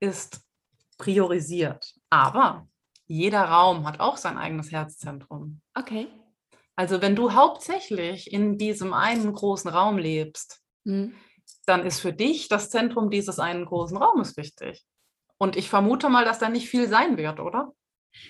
[0.00, 0.40] ist
[0.98, 1.94] priorisiert.
[2.10, 2.66] Aber
[3.06, 5.60] jeder Raum hat auch sein eigenes Herzzentrum.
[5.74, 6.08] Okay.
[6.74, 11.14] Also wenn du hauptsächlich in diesem einen großen Raum lebst, mhm.
[11.64, 14.84] dann ist für dich das Zentrum dieses einen großen Raumes wichtig.
[15.38, 17.72] Und ich vermute mal, dass da nicht viel sein wird, oder?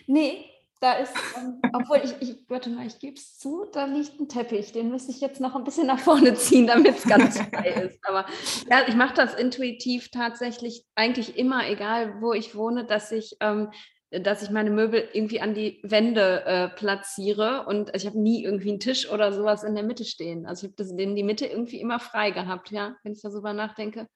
[0.06, 0.44] Nee,
[0.80, 4.28] da ist, ähm, obwohl ich, ich, warte mal, ich gebe es zu, da liegt ein
[4.28, 4.72] Teppich.
[4.72, 7.98] Den müsste ich jetzt noch ein bisschen nach vorne ziehen, damit es ganz frei ist.
[8.06, 8.26] Aber
[8.70, 13.70] ja, ich mache das intuitiv tatsächlich eigentlich immer, egal wo ich wohne, dass ich, ähm,
[14.10, 18.70] dass ich meine Möbel irgendwie an die Wände äh, platziere und ich habe nie irgendwie
[18.70, 20.46] einen Tisch oder sowas in der Mitte stehen.
[20.46, 23.52] Also ich habe das in die Mitte irgendwie immer frei gehabt, ja, wenn ich darüber
[23.52, 24.06] nachdenke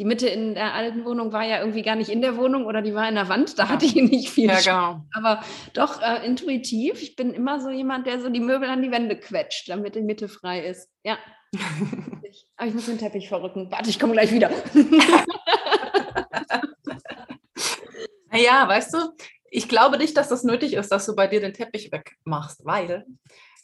[0.00, 2.80] die Mitte in der alten Wohnung war ja irgendwie gar nicht in der Wohnung oder
[2.80, 4.48] die war in der Wand, da hatte ich nicht viel.
[4.48, 5.04] Ja, genau.
[5.12, 5.42] Aber
[5.74, 7.02] doch äh, intuitiv.
[7.02, 10.00] Ich bin immer so jemand, der so die Möbel an die Wände quetscht, damit die
[10.00, 10.88] Mitte frei ist.
[11.04, 11.18] Ja.
[12.56, 13.70] Aber ich muss den Teppich verrücken.
[13.70, 14.50] Warte, ich komme gleich wieder.
[18.30, 18.98] naja, weißt du,
[19.50, 23.04] ich glaube nicht, dass das nötig ist, dass du bei dir den Teppich wegmachst, weil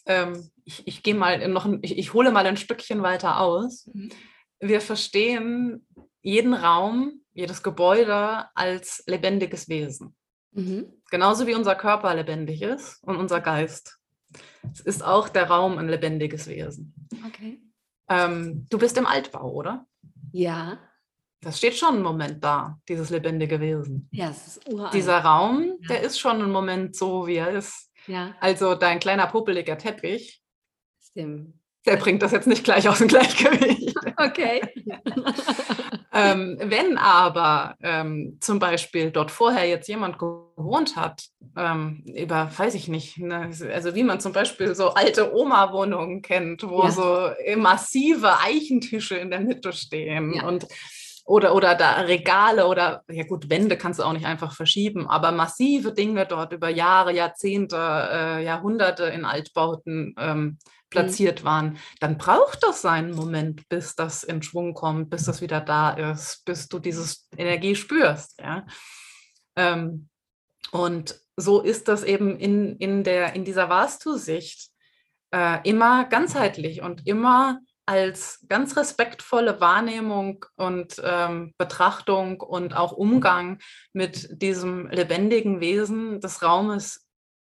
[0.06, 3.88] ähm, ich, ich gehe mal noch, ich, ich hole mal ein Stückchen weiter aus.
[3.92, 4.10] Mhm.
[4.60, 5.86] Wir verstehen
[6.22, 10.16] jeden Raum, jedes Gebäude als lebendiges Wesen.
[10.52, 10.92] Mhm.
[11.10, 13.98] Genauso wie unser Körper lebendig ist und unser Geist.
[14.72, 16.94] Es ist auch der Raum ein lebendiges Wesen.
[17.26, 17.60] Okay.
[18.08, 19.86] Ähm, du bist im Altbau, oder?
[20.32, 20.78] Ja.
[21.40, 24.08] Das steht schon einen Moment da, dieses lebendige Wesen.
[24.10, 24.94] Ja, es ist uralt.
[24.94, 25.88] Dieser Raum, ja.
[25.88, 27.90] der ist schon einen Moment so, wie er ist.
[28.06, 28.34] Ja.
[28.40, 30.42] Also dein kleiner puppeliger Teppich,
[31.00, 31.54] Stimmt.
[31.84, 33.94] der bringt das jetzt nicht gleich aus dem Gleichgewicht.
[34.18, 34.62] Okay.
[36.14, 42.74] ähm, wenn aber ähm, zum Beispiel dort vorher jetzt jemand gewohnt hat, ähm, über, weiß
[42.74, 46.90] ich nicht, ne, also wie man zum Beispiel so alte Oma-Wohnungen kennt, wo ja.
[46.90, 50.46] so massive Eichentische in der Mitte stehen ja.
[50.46, 50.66] und
[51.26, 55.32] oder, oder da Regale oder, ja gut, Wände kannst du auch nicht einfach verschieben, aber
[55.32, 60.58] massive Dinge dort über Jahre, Jahrzehnte, äh, Jahrhunderte in Altbauten ähm,
[60.88, 61.46] platziert mhm.
[61.46, 65.90] waren, dann braucht das seinen Moment, bis das in Schwung kommt, bis das wieder da
[65.90, 68.40] ist, bis du diese Energie spürst.
[68.40, 68.64] Ja?
[69.56, 70.08] Ähm,
[70.70, 74.70] und so ist das eben in, in, der, in dieser Vastu-Sicht
[75.32, 83.58] äh, immer ganzheitlich und immer als ganz respektvolle Wahrnehmung und ähm, Betrachtung und auch Umgang
[83.92, 87.06] mit diesem lebendigen Wesen des Raumes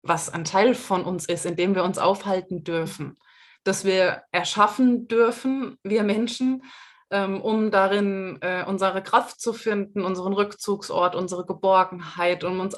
[0.03, 3.19] was ein Teil von uns ist, in dem wir uns aufhalten dürfen,
[3.65, 6.63] dass wir erschaffen dürfen, wir Menschen,
[7.11, 12.75] ähm, um darin äh, unsere Kraft zu finden, unseren Rückzugsort, unsere Geborgenheit, um uns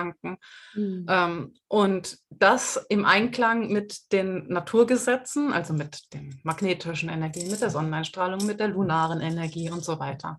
[0.00, 0.38] aufzutanken.
[0.74, 1.06] Mhm.
[1.08, 7.70] Ähm, und das im Einklang mit den Naturgesetzen, also mit den magnetischen Energien, mit der
[7.70, 10.38] Sonneneinstrahlung, mit der lunaren Energie und so weiter.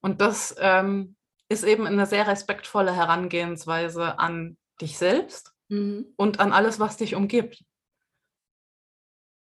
[0.00, 1.16] Und das ähm,
[1.48, 6.06] ist eben eine sehr respektvolle Herangehensweise an dich selbst mhm.
[6.16, 7.62] und an alles, was dich umgibt.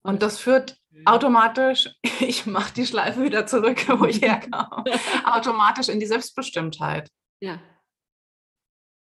[0.02, 4.84] Und das führt automatisch, ich mache die Schleife wieder zurück, wo ich herkam,
[5.24, 7.10] automatisch in die Selbstbestimmtheit.
[7.40, 7.60] Ja.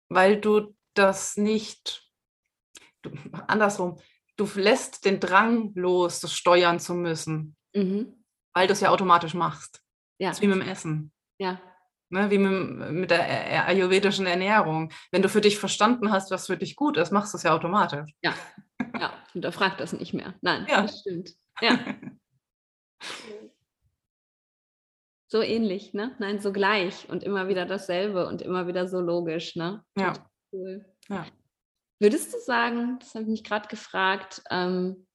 [0.08, 2.10] Weil du das nicht,
[3.02, 3.10] du,
[3.46, 3.98] andersrum,
[4.36, 8.24] du lässt den Drang los, das steuern zu müssen, mhm.
[8.54, 9.82] weil du es ja automatisch machst.
[10.18, 10.28] Ja.
[10.28, 11.12] Das ist wie mit dem Essen.
[11.38, 11.60] Ja.
[12.08, 14.92] Ne, wie mit, mit, der ayurvedischen Ernährung.
[15.10, 17.52] Wenn du für dich verstanden hast, was für dich gut ist, machst du es ja
[17.52, 18.12] automatisch.
[18.22, 18.32] Ja,
[18.98, 20.34] ja, hinterfrag das nicht mehr.
[20.40, 20.82] Nein, ja.
[20.82, 21.32] das stimmt.
[21.60, 21.78] Ja.
[25.28, 26.14] so ähnlich, ne?
[26.18, 29.84] Nein, so gleich und immer wieder dasselbe und immer wieder so logisch, ne?
[29.96, 30.14] Ja.
[30.52, 30.84] Cool.
[31.08, 31.26] Ja.
[31.98, 35.06] Würdest du sagen, das habe ich mich gerade gefragt, ähm,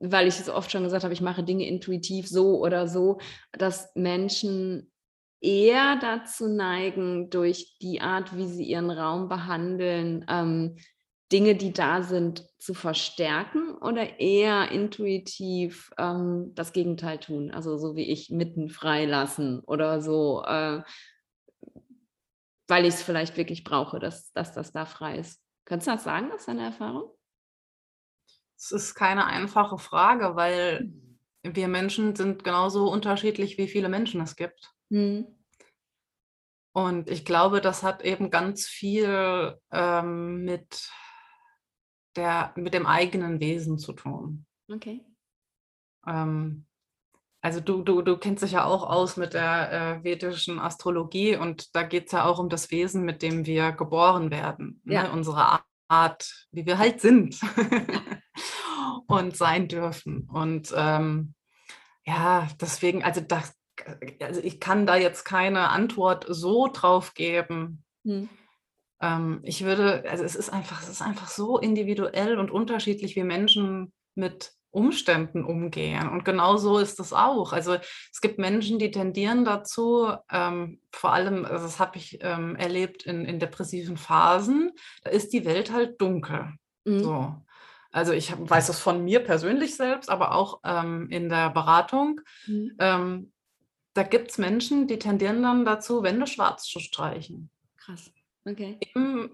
[0.00, 3.18] weil ich es oft schon gesagt habe, ich mache Dinge intuitiv so oder so,
[3.52, 4.90] dass Menschen
[5.40, 10.76] eher dazu neigen, durch die Art, wie sie ihren Raum behandeln, ähm,
[11.30, 17.50] Dinge, die da sind, zu verstärken oder eher intuitiv ähm, das Gegenteil tun?
[17.50, 20.82] Also so wie ich mitten freilassen oder so, äh,
[22.66, 25.40] weil ich es vielleicht wirklich brauche, dass, dass das da frei ist.
[25.64, 27.10] Könntest du das sagen aus deiner Erfahrung?
[28.56, 30.90] Es ist keine einfache Frage, weil
[31.44, 31.54] hm.
[31.54, 34.72] wir Menschen sind genauso unterschiedlich, wie viele Menschen es gibt.
[34.88, 35.26] Mhm.
[36.72, 40.90] Und ich glaube, das hat eben ganz viel ähm, mit,
[42.18, 44.44] der, mit dem eigenen Wesen zu tun.
[44.70, 45.04] Okay.
[46.06, 46.66] Ähm,
[47.40, 51.74] also du, du, du kennst dich ja auch aus mit der äh, vedischen Astrologie und
[51.74, 54.80] da geht es ja auch um das Wesen, mit dem wir geboren werden.
[54.84, 54.94] Ne?
[54.94, 55.02] Ja.
[55.04, 55.12] Ne?
[55.12, 57.40] Unsere Art, wie wir halt sind
[59.06, 60.28] und sein dürfen.
[60.28, 61.34] Und ähm,
[62.04, 63.54] ja, deswegen, also das,
[64.20, 67.84] also ich kann da jetzt keine Antwort so drauf geben.
[68.04, 68.28] Hm.
[69.00, 73.24] Ähm, ich würde, also es ist einfach, es ist einfach so individuell und unterschiedlich, wie
[73.24, 76.08] Menschen mit Umständen umgehen.
[76.08, 77.52] Und genau so ist es auch.
[77.52, 77.76] Also
[78.12, 83.04] es gibt Menschen, die tendieren dazu, ähm, vor allem, also das habe ich ähm, erlebt
[83.04, 84.72] in, in depressiven Phasen,
[85.02, 86.52] da ist die Welt halt dunkel.
[86.84, 87.02] Mhm.
[87.02, 87.34] So.
[87.90, 92.20] Also ich hab, weiß das von mir persönlich selbst, aber auch ähm, in der Beratung.
[92.46, 92.76] Mhm.
[92.78, 93.32] Ähm,
[93.94, 97.50] da gibt es Menschen, die tendieren dann dazu, Wände schwarz zu streichen.
[97.78, 98.12] Krass.
[98.48, 98.78] Okay.
[98.94, 99.30] Im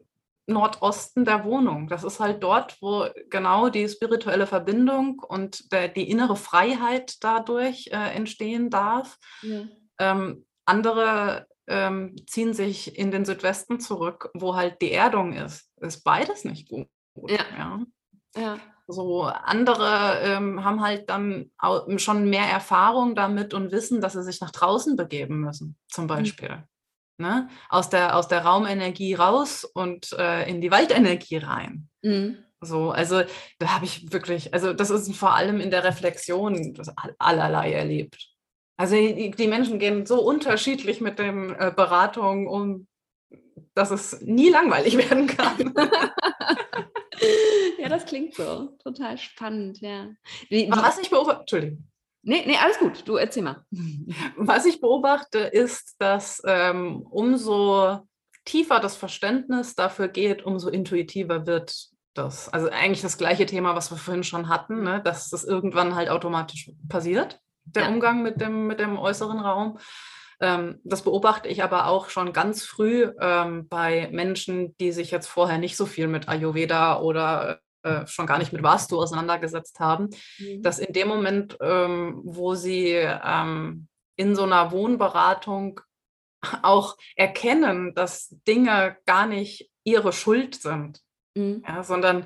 [0.47, 1.89] Nordosten der Wohnung.
[1.89, 7.89] Das ist halt dort, wo genau die spirituelle Verbindung und der, die innere Freiheit dadurch
[7.93, 9.19] äh, entstehen darf.
[9.43, 9.63] Ja.
[9.99, 15.71] Ähm, andere ähm, ziehen sich in den Südwesten zurück, wo halt die Erdung ist.
[15.81, 16.89] Ist beides nicht gut.
[17.27, 17.45] Ja.
[17.57, 17.81] ja.
[18.37, 18.59] ja.
[18.87, 21.51] So andere ähm, haben halt dann
[21.97, 26.09] schon mehr Erfahrung damit und wissen, dass sie sich nach draußen begeben müssen, zum mhm.
[26.09, 26.65] Beispiel.
[27.17, 27.49] Ne?
[27.69, 31.89] aus, der, aus der Raumenergie raus und äh, in die Waldenergie rein.
[32.03, 32.39] Mhm.
[32.61, 33.23] So, also
[33.59, 36.77] da habe ich wirklich, also das ist vor allem in der Reflexion
[37.19, 38.31] allerlei erlebt.
[38.77, 42.89] Also die, Menschen gehen so unterschiedlich mit den äh, Beratungen um,
[43.75, 45.73] dass es nie langweilig werden kann.
[47.79, 48.77] ja, das klingt so.
[48.83, 50.09] Total spannend, ja.
[50.49, 51.87] Wie, was ich beobachte, Entschuldigung.
[52.25, 53.07] Nee, nee, alles gut.
[53.07, 53.65] Du erzähl mal.
[54.37, 58.01] Was ich beobachte, ist, dass ähm, umso
[58.45, 62.49] tiefer das Verständnis dafür geht, umso intuitiver wird das.
[62.49, 65.03] Also eigentlich das gleiche Thema, was wir vorhin schon hatten, ne?
[65.03, 67.89] dass das irgendwann halt automatisch passiert, der ja.
[67.89, 69.79] Umgang mit dem, mit dem äußeren Raum.
[70.41, 75.27] Ähm, das beobachte ich aber auch schon ganz früh ähm, bei Menschen, die sich jetzt
[75.27, 80.09] vorher nicht so viel mit Ayurveda oder äh, schon gar nicht mit Vastu auseinandergesetzt haben,
[80.39, 80.63] mhm.
[80.63, 85.81] dass in dem Moment, ähm, wo sie ähm, in so einer Wohnberatung
[86.63, 91.01] auch erkennen, dass Dinge gar nicht ihre Schuld sind,
[91.35, 91.63] mhm.
[91.67, 92.25] ja, sondern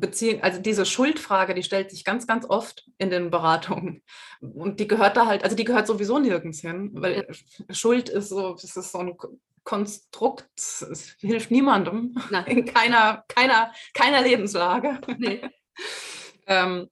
[0.00, 4.02] beziehen, also diese Schuldfrage, die stellt sich ganz, ganz oft in den Beratungen.
[4.40, 7.26] Und die gehört da halt, also die gehört sowieso nirgends hin, weil.
[7.70, 9.16] Schuld ist so, das ist so ein
[9.64, 12.44] Konstrukt, es hilft niemandem, Nein.
[12.46, 15.00] in keiner, keiner, keiner Lebenslage.
[15.18, 15.40] Nee.
[16.46, 16.90] ähm,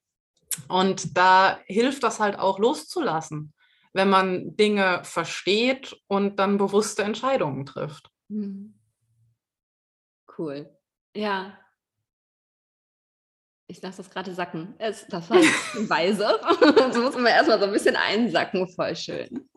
[0.68, 3.52] und da hilft das halt auch loszulassen,
[3.92, 8.10] wenn man Dinge versteht und dann bewusste Entscheidungen trifft.
[8.28, 8.74] Mhm.
[10.38, 10.70] Cool.
[11.14, 11.58] Ja.
[13.72, 14.74] Ich lasse das gerade sacken.
[14.76, 16.38] Es, das war weise.
[16.76, 18.68] das muss man erstmal so ein bisschen einsacken.
[18.68, 19.48] Voll schön.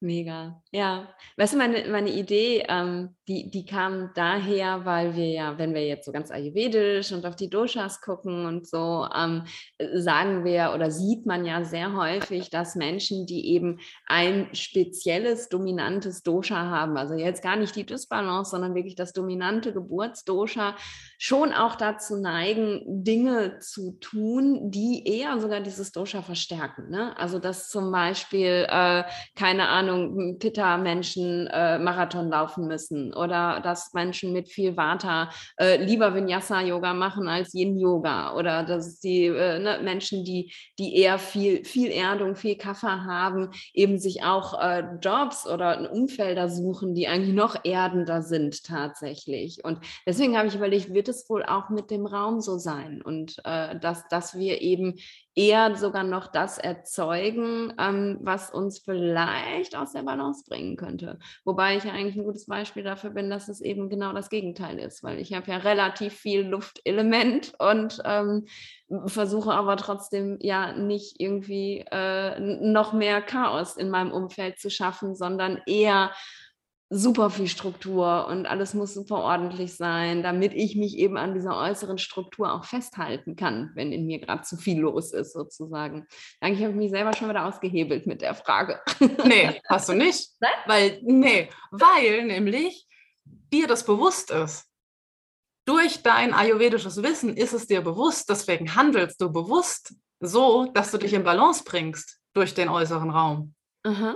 [0.00, 0.62] Mega.
[0.72, 1.08] Ja.
[1.38, 5.86] Weißt du, meine, meine Idee, ähm, die, die kam daher, weil wir ja, wenn wir
[5.86, 9.44] jetzt so ganz ayurvedisch und auf die Doshas gucken und so, ähm,
[9.94, 16.22] sagen wir oder sieht man ja sehr häufig, dass Menschen, die eben ein spezielles, dominantes
[16.22, 20.76] Dosha haben, also jetzt gar nicht die Dysbalance, sondern wirklich das dominante Geburtsdosha,
[21.18, 26.90] schon auch dazu neigen, Dinge zu tun, die eher sogar dieses Dosha verstärken.
[26.90, 27.16] Ne?
[27.16, 33.92] Also dass zum Beispiel, äh, keine Ahnung, Ahnung, Pitta-Menschen äh, Marathon laufen müssen oder dass
[33.94, 39.80] Menschen mit viel Vata äh, lieber Vinyasa-Yoga machen als Yin-Yoga oder dass die äh, ne,
[39.82, 45.46] Menschen, die, die eher viel, viel Erdung, viel Kaffer haben, eben sich auch äh, Jobs
[45.46, 49.64] oder Umfelder suchen, die eigentlich noch erdender sind tatsächlich.
[49.64, 53.36] Und deswegen habe ich überlegt, wird es wohl auch mit dem Raum so sein und
[53.44, 54.94] äh, dass, dass wir eben
[55.36, 61.18] eher sogar noch das erzeugen, ähm, was uns vielleicht aus der Balance bringen könnte.
[61.44, 64.78] Wobei ich ja eigentlich ein gutes Beispiel dafür bin, dass es eben genau das Gegenteil
[64.78, 68.46] ist, weil ich habe ja relativ viel Luftelement und ähm,
[69.06, 75.14] versuche aber trotzdem ja nicht irgendwie äh, noch mehr Chaos in meinem Umfeld zu schaffen,
[75.14, 76.12] sondern eher
[76.88, 81.56] super viel Struktur und alles muss super ordentlich sein, damit ich mich eben an dieser
[81.56, 86.06] äußeren Struktur auch festhalten kann, wenn in mir gerade zu viel los ist, sozusagen.
[86.40, 88.80] Eigentlich habe ich mich selber schon wieder ausgehebelt mit der Frage.
[89.26, 90.30] Nee, hast du nicht.
[90.40, 90.52] Nein?
[90.66, 92.86] Weil, nee, weil nämlich
[93.24, 94.66] dir das bewusst ist.
[95.66, 100.98] Durch dein ayurvedisches Wissen ist es dir bewusst, deswegen handelst du bewusst so, dass du
[100.98, 103.54] dich in Balance bringst durch den äußeren Raum.
[103.82, 104.10] Aha.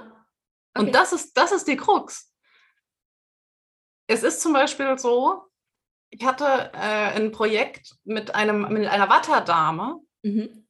[0.74, 0.86] Okay.
[0.86, 2.29] Und das ist, das ist die Krux.
[4.10, 5.44] Es ist zum Beispiel so,
[6.10, 10.66] ich hatte äh, ein Projekt mit, einem, mit einer Watterdame mhm.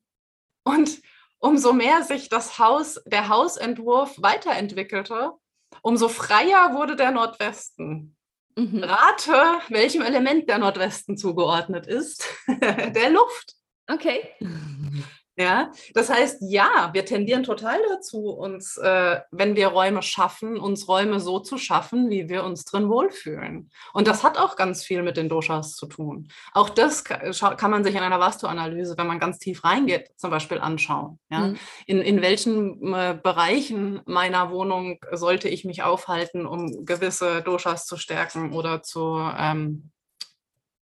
[0.65, 1.01] und
[1.39, 5.33] umso mehr sich das Haus, der Hausentwurf weiterentwickelte,
[5.81, 8.15] umso freier wurde der Nordwesten.
[8.57, 8.85] Mhm.
[8.85, 12.29] Rate, welchem Element der Nordwesten zugeordnet ist.
[12.47, 13.55] der Luft.
[13.87, 14.35] Okay.
[15.41, 20.87] Ja, das heißt, ja, wir tendieren total dazu, uns, äh, wenn wir Räume schaffen, uns
[20.87, 23.71] Räume so zu schaffen, wie wir uns drin wohlfühlen.
[23.95, 26.29] Und das hat auch ganz viel mit den Doshas zu tun.
[26.53, 30.59] Auch das kann man sich in einer Vastu-Analyse, wenn man ganz tief reingeht, zum Beispiel
[30.59, 31.19] anschauen.
[31.31, 31.39] Ja?
[31.39, 31.59] Mhm.
[31.87, 37.97] In, in welchen äh, Bereichen meiner Wohnung sollte ich mich aufhalten, um gewisse Doshas zu
[37.97, 39.91] stärken oder zu ähm,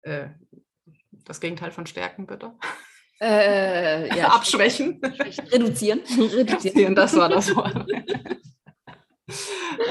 [0.01, 0.29] äh,
[1.25, 2.53] das Gegenteil von stärken, bitte.
[3.19, 5.01] Äh, ja, Abschwächen.
[5.51, 6.01] Reduzieren.
[6.17, 7.87] Reduzieren, das war das Wort.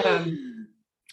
[0.05, 0.68] ähm,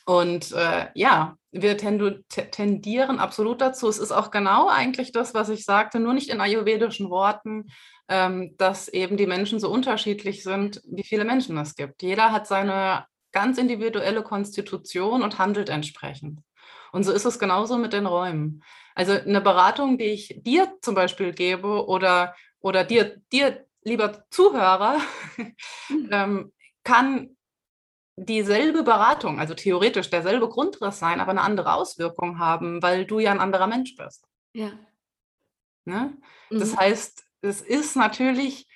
[0.05, 3.87] und äh, ja, wir tendieren absolut dazu.
[3.87, 7.67] Es ist auch genau eigentlich das, was ich sagte, nur nicht in ayurvedischen Worten,
[8.09, 12.01] ähm, dass eben die Menschen so unterschiedlich sind, wie viele Menschen es gibt.
[12.01, 16.39] Jeder hat seine ganz individuelle Konstitution und handelt entsprechend.
[16.91, 18.63] Und so ist es genauso mit den Räumen.
[18.95, 24.99] Also eine Beratung, die ich dir zum Beispiel gebe oder, oder dir, dir, lieber Zuhörer,
[25.37, 26.09] mhm.
[26.11, 27.35] ähm, kann
[28.15, 33.31] dieselbe Beratung, also theoretisch derselbe Grundriss sein, aber eine andere Auswirkung haben, weil du ja
[33.31, 34.27] ein anderer Mensch bist.
[34.53, 34.71] Ja.
[35.85, 36.15] Ne?
[36.49, 36.59] Mhm.
[36.59, 38.67] Das heißt, es ist natürlich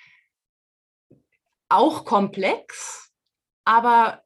[1.68, 3.12] auch komplex,
[3.64, 4.24] aber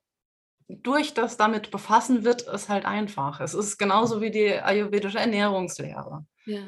[0.83, 3.41] durch das damit befassen wird es halt einfach.
[3.41, 6.25] Es ist genauso wie die ayurvedische Ernährungslehre.
[6.47, 6.61] Ja.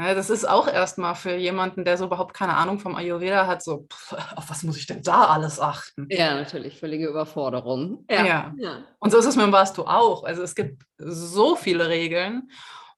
[0.00, 3.62] ja das ist auch erstmal für jemanden, der so überhaupt keine Ahnung vom Ayurveda hat,
[3.62, 6.06] so, pff, auf was muss ich denn da alles achten?
[6.10, 8.04] Ja, natürlich, völlige Überforderung.
[8.10, 8.24] Ja.
[8.24, 8.54] ja.
[8.58, 8.84] ja.
[8.98, 10.24] Und so ist es mit dem Vastu auch.
[10.24, 12.50] Also es gibt so viele Regeln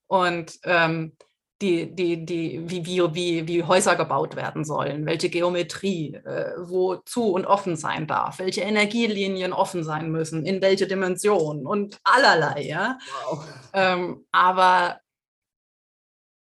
[0.06, 1.16] und ähm,
[1.62, 7.32] die, die, die, wie, wie, wie, Häuser gebaut werden sollen, welche Geometrie, äh, wo zu
[7.32, 12.62] und offen sein darf, welche Energielinien offen sein müssen, in welche Dimension und allerlei.
[12.62, 12.98] Ja?
[13.24, 13.44] Wow.
[13.72, 15.00] Ähm, aber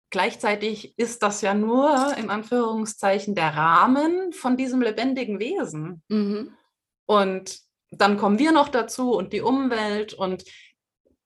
[0.09, 6.01] gleichzeitig ist das ja nur in Anführungszeichen der Rahmen von diesem lebendigen Wesen.
[6.09, 6.53] Mhm.
[7.05, 7.59] Und
[7.91, 10.43] dann kommen wir noch dazu und die Umwelt und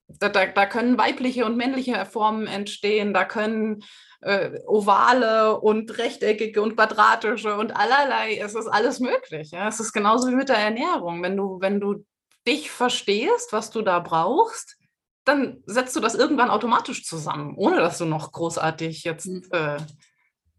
[0.08, 3.84] da, da, da können weibliche und männliche Formen entstehen, da können
[4.20, 9.50] äh, ovale und rechteckige und quadratische und allerlei, es ist alles möglich.
[9.52, 9.68] Ja?
[9.68, 11.22] Es ist genauso wie mit der Ernährung.
[11.22, 12.04] Wenn du, wenn du
[12.46, 14.76] dich verstehst, was du da brauchst,
[15.24, 19.44] dann setzt du das irgendwann automatisch zusammen, ohne dass du noch großartig jetzt mhm.
[19.52, 19.76] äh,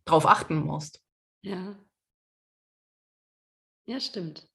[0.05, 1.03] drauf achten musst.
[1.41, 1.75] Ja.
[3.87, 4.48] Ja, stimmt.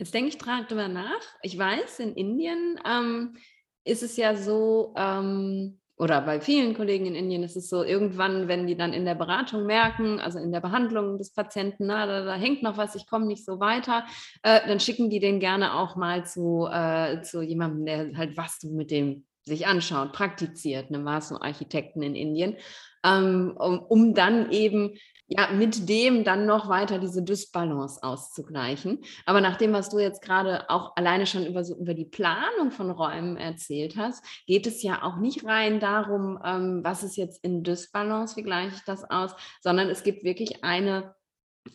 [0.00, 1.20] Jetzt denke ich darüber nach.
[1.42, 3.36] Ich weiß, in Indien ähm,
[3.84, 8.48] ist es ja so, ähm, oder bei vielen Kollegen in Indien ist es so, irgendwann,
[8.48, 12.24] wenn die dann in der Beratung merken, also in der Behandlung des Patienten, na, da,
[12.24, 14.06] da hängt noch was, ich komme nicht so weiter,
[14.42, 18.58] äh, dann schicken die den gerne auch mal zu, äh, zu jemandem, der halt was
[18.58, 22.56] du mit dem sich anschaut, praktiziert, einem Vaso-Architekten in Indien,
[23.04, 24.94] ähm, um, um dann eben
[25.32, 28.98] ja, mit dem dann noch weiter diese Dysbalance auszugleichen.
[29.26, 32.72] Aber nach dem, was du jetzt gerade auch alleine schon über, so, über die Planung
[32.72, 37.44] von Räumen erzählt hast, geht es ja auch nicht rein darum, ähm, was ist jetzt
[37.44, 41.14] in Dysbalance, wie gleiche ich das aus, sondern es gibt wirklich eine,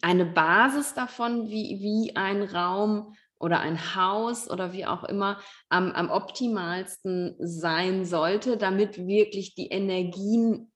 [0.02, 5.40] eine Basis davon, wie, wie ein Raum oder ein Haus oder wie auch immer
[5.70, 10.74] am, am optimalsten sein sollte, damit wirklich die Energien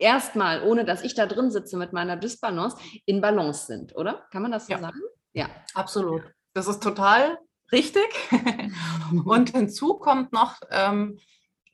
[0.00, 2.76] erstmal, ohne dass ich da drin sitze mit meiner Dysbalance,
[3.06, 4.26] in Balance sind, oder?
[4.30, 4.78] Kann man das so ja.
[4.78, 5.00] sagen?
[5.32, 6.22] Ja, absolut.
[6.54, 7.38] Das ist total
[7.72, 8.08] richtig.
[9.24, 11.18] Und hinzu kommt noch, ähm,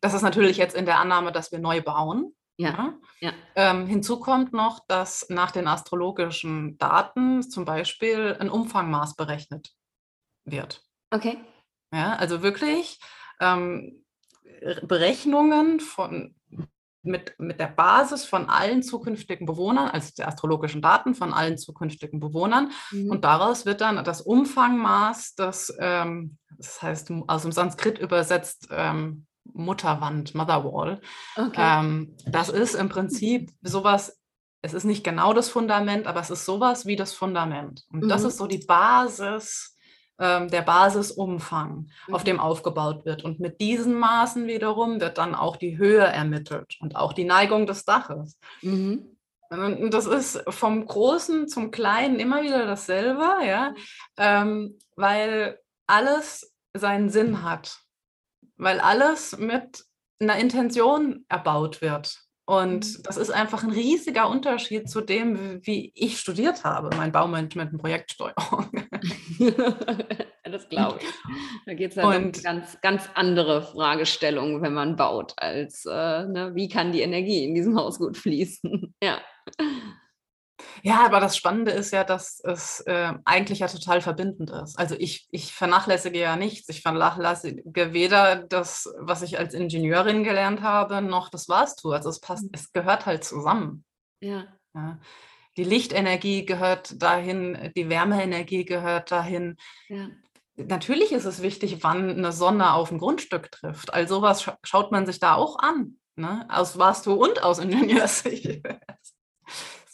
[0.00, 2.34] das ist natürlich jetzt in der Annahme, dass wir neu bauen.
[2.58, 2.94] Ja.
[3.20, 3.32] ja.
[3.54, 9.72] Ähm, hinzu kommt noch, dass nach den astrologischen Daten zum Beispiel ein Umfangmaß berechnet
[10.44, 10.82] wird.
[11.10, 11.38] Okay.
[11.92, 12.98] Ja, also wirklich
[13.40, 14.04] ähm,
[14.82, 16.35] Berechnungen von
[17.06, 22.20] mit, mit der Basis von allen zukünftigen Bewohnern, also der astrologischen Daten von allen zukünftigen
[22.20, 22.72] Bewohnern.
[22.90, 23.10] Mhm.
[23.10, 29.26] Und daraus wird dann das Umfangmaß, das, ähm, das heißt aus dem Sanskrit übersetzt ähm,
[29.52, 31.00] Mutterwand, Motherwall.
[31.36, 31.80] Okay.
[31.80, 34.20] Ähm, das ist im Prinzip sowas,
[34.62, 37.84] es ist nicht genau das Fundament, aber es ist sowas wie das Fundament.
[37.92, 38.08] Und mhm.
[38.08, 39.75] das ist so die Basis
[40.18, 42.14] ähm, der Basisumfang, mhm.
[42.14, 43.24] auf dem aufgebaut wird.
[43.24, 47.66] Und mit diesen Maßen wiederum wird dann auch die Höhe ermittelt und auch die Neigung
[47.66, 48.38] des Daches.
[48.62, 49.16] Mhm.
[49.50, 53.74] Und das ist vom Großen zum Kleinen immer wieder dasselbe, ja,
[54.16, 57.78] ähm, weil alles seinen Sinn hat,
[58.56, 59.84] weil alles mit
[60.18, 62.25] einer Intention erbaut wird.
[62.46, 63.02] Und mhm.
[63.02, 67.78] das ist einfach ein riesiger Unterschied zu dem, wie ich studiert habe, mein Baumanagement und
[67.80, 68.70] Projektsteuerung.
[70.44, 71.08] das glaube ich.
[71.66, 76.52] Da geht es ja um ganz, ganz andere Fragestellungen, wenn man baut, als äh, ne,
[76.54, 78.94] wie kann die Energie in diesem Haus gut fließen.
[79.02, 79.20] ja.
[80.82, 84.78] Ja, aber das Spannende ist ja, dass es äh, eigentlich ja total verbindend ist.
[84.78, 86.68] Also ich, ich vernachlässige ja nichts.
[86.68, 91.94] Ich vernachlässige weder das, was ich als Ingenieurin gelernt habe, noch das was tue.
[91.94, 92.50] Also es passt, mhm.
[92.52, 93.84] es gehört halt zusammen.
[94.20, 94.46] Ja.
[94.74, 94.98] ja.
[95.56, 99.56] Die Lichtenergie gehört dahin, die Wärmeenergie gehört dahin.
[99.88, 100.08] Ja.
[100.56, 103.92] Natürlich ist es wichtig, wann eine Sonne auf ein Grundstück trifft.
[103.92, 105.98] Also sowas schaut man sich da auch an.
[106.14, 106.46] Ne?
[106.48, 108.62] Aus warst du und aus Ingenieurssicht.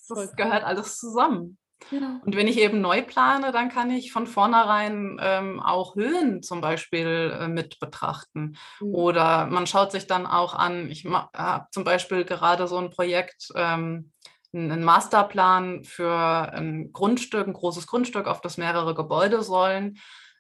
[0.09, 1.59] Das gehört alles zusammen.
[1.91, 2.21] Ja.
[2.25, 6.61] Und wenn ich eben neu plane, dann kann ich von vornherein ähm, auch Höhen zum
[6.61, 8.57] Beispiel äh, mit betrachten.
[8.81, 8.95] Mhm.
[8.95, 13.49] Oder man schaut sich dann auch an, ich habe zum Beispiel gerade so ein Projekt,
[13.57, 14.13] ähm,
[14.55, 16.13] einen Masterplan für
[16.53, 19.99] ein Grundstück, ein großes Grundstück, auf das mehrere Gebäude sollen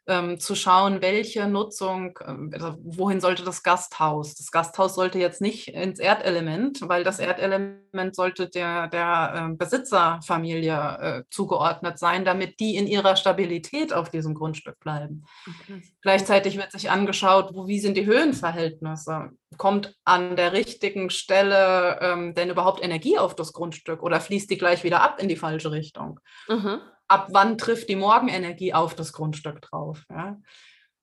[0.08, 4.34] ähm, zu schauen, welche Nutzung, also wohin sollte das Gasthaus?
[4.34, 10.98] Das Gasthaus sollte jetzt nicht ins Erdelement, weil das Erdelement sollte der, der äh, Besitzerfamilie
[11.00, 15.24] äh, zugeordnet sein, damit die in ihrer Stabilität auf diesem Grundstück bleiben.
[15.46, 15.82] Okay.
[16.00, 19.30] Gleichzeitig wird sich angeschaut, wo, wie sind die Höhenverhältnisse?
[19.56, 24.58] Kommt an der richtigen Stelle ähm, denn überhaupt Energie auf das Grundstück oder fließt die
[24.58, 26.18] gleich wieder ab in die falsche Richtung?
[26.48, 26.80] Mhm
[27.12, 30.02] ab wann trifft die Morgenenergie auf das Grundstück drauf.
[30.10, 30.40] Ja?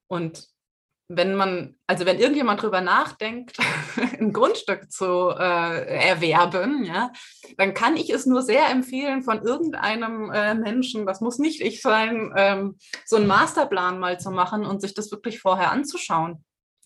[0.07, 0.47] Und
[1.07, 3.57] wenn man, also wenn irgendjemand drüber nachdenkt,
[4.19, 7.11] ein Grundstück zu äh, erwerben, ja,
[7.57, 11.81] dann kann ich es nur sehr empfehlen von irgendeinem äh, Menschen, das muss nicht ich
[11.81, 16.43] sein, ähm, so einen Masterplan mal zu machen und sich das wirklich vorher anzuschauen.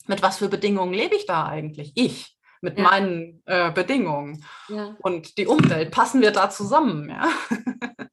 [0.07, 1.93] Mit was für Bedingungen lebe ich da eigentlich?
[1.95, 2.83] Ich mit ja.
[2.83, 4.95] meinen äh, Bedingungen ja.
[4.99, 7.09] und die Umwelt, passen wir da zusammen?
[7.09, 7.27] Ja?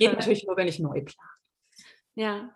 [0.00, 1.30] Geht natürlich nur, wenn ich neu plane.
[2.14, 2.50] Ja.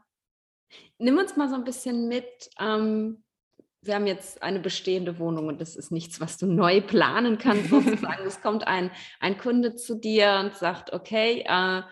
[0.99, 2.51] Nimm uns mal so ein bisschen mit.
[2.59, 3.22] Ähm,
[3.82, 7.68] wir haben jetzt eine bestehende Wohnung und das ist nichts, was du neu planen kannst,
[7.68, 8.24] sozusagen.
[8.26, 8.90] es kommt ein,
[9.20, 11.82] ein Kunde zu dir und sagt, okay, äh,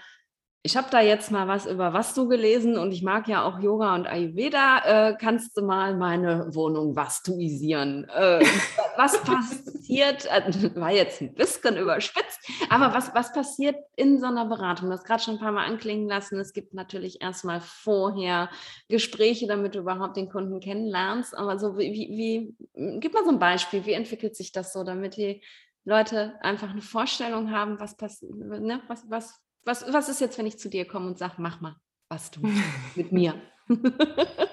[0.64, 3.58] ich habe da jetzt mal was über was du gelesen und ich mag ja auch
[3.58, 5.08] Yoga und Ayurveda.
[5.08, 8.08] Äh, kannst du mal meine Wohnung vastuisieren?
[8.08, 8.44] Äh,
[8.96, 12.38] was passiert, äh, war jetzt ein bisschen überspitzt,
[12.70, 14.88] aber was, was passiert in so einer Beratung?
[14.88, 16.38] Du hast gerade schon ein paar Mal anklingen lassen.
[16.38, 18.48] Es gibt natürlich erstmal vorher
[18.88, 21.36] Gespräche, damit du überhaupt den Kunden kennenlernst.
[21.36, 25.16] Aber so wie, wie, gib mal so ein Beispiel, wie entwickelt sich das so, damit
[25.16, 25.42] die
[25.84, 28.80] Leute einfach eine Vorstellung haben, was passiert, ne?
[28.86, 31.76] was, was was, was ist jetzt, wenn ich zu dir komme und sage, mach mal,
[32.08, 32.40] was du
[32.94, 33.34] mit mir?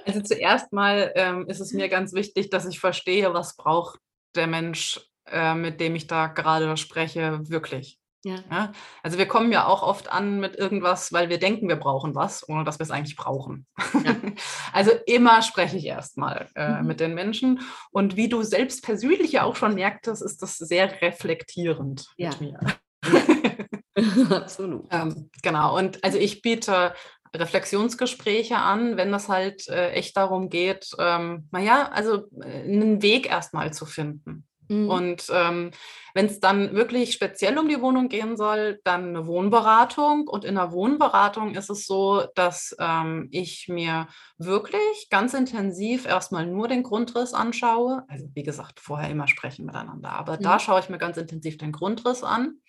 [0.05, 3.99] Also zuerst mal ähm, ist es mir ganz wichtig, dass ich verstehe, was braucht
[4.33, 7.99] der Mensch, äh, mit dem ich da gerade spreche, wirklich.
[8.23, 8.35] Ja.
[8.51, 8.71] ja.
[9.01, 12.47] Also wir kommen ja auch oft an mit irgendwas, weil wir denken, wir brauchen was,
[12.49, 13.65] ohne dass wir es eigentlich brauchen.
[14.03, 14.15] Ja.
[14.73, 16.87] also immer spreche ich erstmal äh, mhm.
[16.87, 17.61] mit den Menschen.
[17.91, 22.29] Und wie du selbst persönlich ja auch schon merktest, ist das sehr reflektierend ja.
[22.29, 22.59] mit mir.
[24.29, 24.85] Absolut.
[24.91, 25.77] Ähm, genau.
[25.77, 26.93] Und also ich biete
[27.35, 33.29] Reflexionsgespräche an, wenn das halt äh, echt darum geht, ähm, naja, also äh, einen Weg
[33.29, 34.47] erstmal zu finden.
[34.69, 34.89] Mhm.
[34.89, 35.71] Und ähm,
[36.13, 40.27] wenn es dann wirklich speziell um die Wohnung gehen soll, dann eine Wohnberatung.
[40.27, 46.45] Und in der Wohnberatung ist es so, dass ähm, ich mir wirklich ganz intensiv erstmal
[46.45, 48.03] nur den Grundriss anschaue.
[48.07, 50.11] Also wie gesagt, vorher immer sprechen miteinander.
[50.11, 50.43] Aber mhm.
[50.43, 52.59] da schaue ich mir ganz intensiv den Grundriss an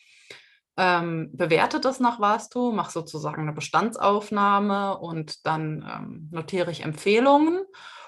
[0.76, 7.64] ähm, bewerte das nach Vastu, mache sozusagen eine Bestandsaufnahme und dann ähm, notiere ich Empfehlungen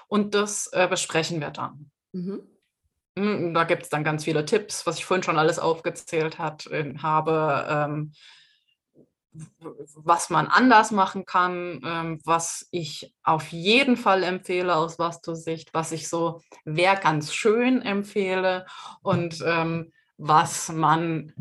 [0.07, 1.91] und das äh, besprechen wir dann.
[2.13, 2.47] Mhm.
[3.17, 6.67] Hm, da gibt es dann ganz viele Tipps, was ich vorhin schon alles aufgezählt hat,
[7.01, 8.13] habe, ähm,
[9.95, 15.91] was man anders machen kann, ähm, was ich auf jeden Fall empfehle aus Vastu-Sicht, was
[15.91, 18.65] ich so wäre ganz schön empfehle
[19.01, 21.33] und ähm, was man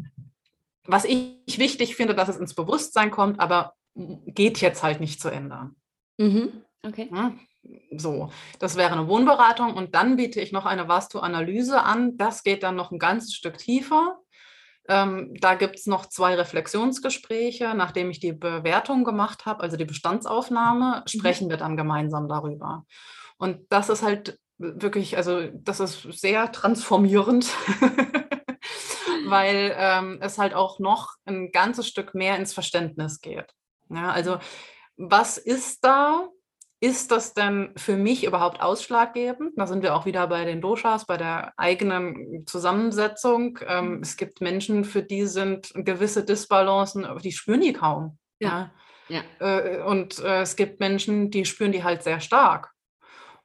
[0.86, 5.28] was ich wichtig finde, dass es ins Bewusstsein kommt, aber geht jetzt halt nicht zu
[5.28, 5.76] ändern.
[6.18, 6.64] Mhm.
[6.84, 7.08] Okay.
[7.12, 7.32] Ja,
[7.96, 12.16] so, das wäre eine Wohnberatung und dann biete ich noch eine Vastu-Analyse an.
[12.16, 14.18] Das geht dann noch ein ganzes Stück tiefer.
[14.88, 17.74] Ähm, da gibt es noch zwei Reflexionsgespräche.
[17.74, 21.08] Nachdem ich die Bewertung gemacht habe, also die Bestandsaufnahme, mhm.
[21.08, 21.50] sprechen mhm.
[21.50, 22.84] wir dann gemeinsam darüber.
[23.36, 27.48] Und das ist halt wirklich, also das ist sehr transformierend.
[29.32, 33.52] weil ähm, es halt auch noch ein ganzes Stück mehr ins Verständnis geht.
[33.88, 34.38] Ja, also
[34.96, 36.28] was ist da?
[36.80, 39.52] Ist das denn für mich überhaupt ausschlaggebend?
[39.56, 43.58] Da sind wir auch wieder bei den Doshas, bei der eigenen Zusammensetzung.
[43.66, 44.02] Ähm, mhm.
[44.02, 48.18] es gibt Menschen, für die sind gewisse Disbalancen, die spüren die kaum.
[48.40, 48.72] Ja.
[49.08, 49.22] ja.
[49.38, 52.72] Äh, und äh, es gibt Menschen, die spüren die halt sehr stark.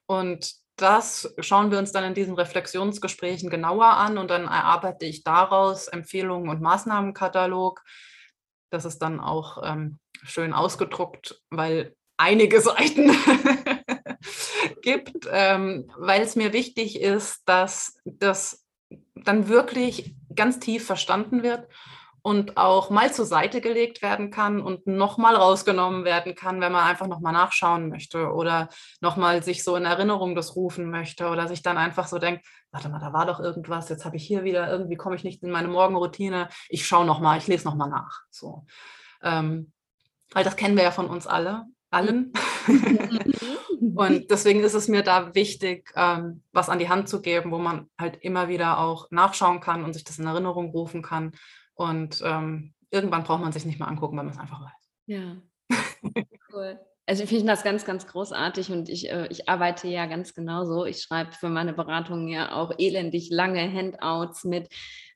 [0.08, 5.24] Und das schauen wir uns dann in diesen Reflexionsgesprächen genauer an und dann erarbeite ich
[5.24, 7.84] daraus Empfehlungen und Maßnahmenkatalog,
[8.70, 13.12] Das ist dann auch ähm, schön ausgedruckt, weil einige Seiten
[14.82, 18.66] gibt, ähm, weil es mir wichtig ist, dass das
[19.16, 21.68] dann wirklich ganz tief verstanden wird
[22.28, 26.84] und auch mal zur Seite gelegt werden kann und nochmal rausgenommen werden kann, wenn man
[26.84, 28.68] einfach nochmal nachschauen möchte oder
[29.00, 32.90] nochmal sich so in Erinnerung das rufen möchte oder sich dann einfach so denkt, warte
[32.90, 35.52] mal, da war doch irgendwas, jetzt habe ich hier wieder, irgendwie komme ich nicht in
[35.52, 38.24] meine Morgenroutine, ich schaue nochmal, ich lese nochmal nach.
[38.30, 38.66] So.
[39.24, 39.72] Ähm,
[40.34, 42.34] weil das kennen wir ja von uns alle, allen.
[43.96, 47.58] und deswegen ist es mir da wichtig, ähm, was an die Hand zu geben, wo
[47.58, 51.32] man halt immer wieder auch nachschauen kann und sich das in Erinnerung rufen kann.
[51.78, 54.90] Und ähm, irgendwann braucht man sich nicht mehr angucken, weil man es einfach weiß.
[55.06, 55.38] Ja.
[56.54, 56.80] cool.
[57.06, 60.86] Also ich finde das ganz, ganz großartig und ich, äh, ich arbeite ja ganz genauso.
[60.86, 64.68] Ich schreibe für meine Beratungen ja auch elendig lange Handouts mit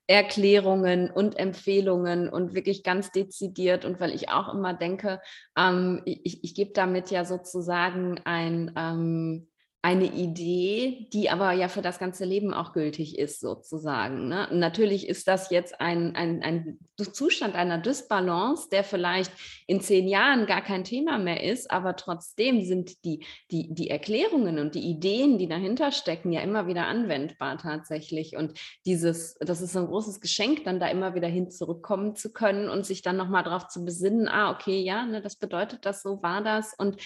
[0.08, 3.84] Erklärungen und Empfehlungen und wirklich ganz dezidiert.
[3.84, 5.20] Und weil ich auch immer denke,
[5.58, 9.51] ähm, ich, ich gebe damit ja sozusagen ein, ähm,
[9.84, 14.28] eine Idee, die aber ja für das ganze Leben auch gültig ist, sozusagen.
[14.28, 14.48] Ne?
[14.52, 16.80] Natürlich ist das jetzt ein, ein, ein
[17.14, 19.32] Zustand einer Dysbalance, der vielleicht
[19.66, 24.60] in zehn Jahren gar kein Thema mehr ist, aber trotzdem sind die, die, die Erklärungen
[24.60, 28.36] und die Ideen, die dahinter stecken, ja immer wieder anwendbar tatsächlich.
[28.38, 32.70] Und dieses, das ist ein großes Geschenk, dann da immer wieder hin zurückkommen zu können
[32.70, 36.22] und sich dann nochmal darauf zu besinnen, ah, okay, ja, ne, das bedeutet das, so
[36.22, 36.76] war das.
[36.78, 36.98] Und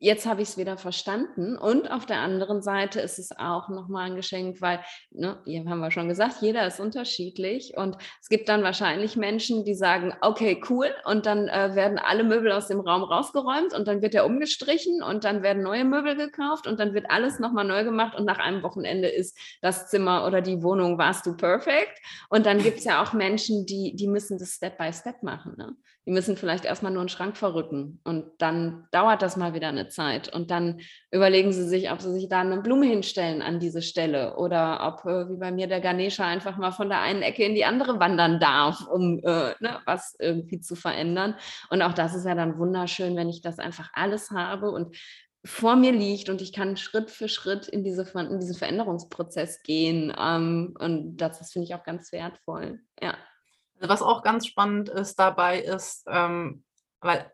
[0.00, 1.56] jetzt habe ich es wieder verstanden.
[1.56, 4.80] Und auf der anderen Seite ist es auch nochmal ein Geschenk, weil,
[5.10, 7.74] ne, hier haben wir schon gesagt, jeder ist unterschiedlich.
[7.76, 10.88] Und es gibt dann wahrscheinlich Menschen, die sagen, okay, cool.
[11.04, 15.02] Und dann äh, werden alle Möbel aus dem Raum rausgeräumt und dann wird er umgestrichen
[15.02, 18.18] und dann werden neue Möbel gekauft und dann wird alles nochmal neu gemacht.
[18.18, 21.98] Und nach einem Wochenende ist das Zimmer oder die Wohnung, warst du perfekt.
[22.30, 25.54] Und dann gibt es ja auch Menschen, die, die müssen das Step by Step machen.
[25.58, 25.76] Ne?
[26.10, 29.86] Die müssen vielleicht erstmal nur einen Schrank verrücken und dann dauert das mal wieder eine
[29.86, 30.80] Zeit und dann
[31.12, 35.08] überlegen sie sich, ob sie sich da eine Blume hinstellen an diese Stelle oder ob,
[35.08, 38.00] äh, wie bei mir, der Ganesha einfach mal von der einen Ecke in die andere
[38.00, 41.36] wandern darf, um äh, ne, was irgendwie zu verändern.
[41.70, 44.96] Und auch das ist ja dann wunderschön, wenn ich das einfach alles habe und
[45.44, 50.12] vor mir liegt und ich kann Schritt für Schritt in, diese, in diesen Veränderungsprozess gehen.
[50.18, 52.80] Ähm, und das, das finde ich auch ganz wertvoll.
[53.00, 53.14] Ja.
[53.80, 56.64] Was auch ganz spannend ist dabei ist, ähm,
[57.00, 57.32] weil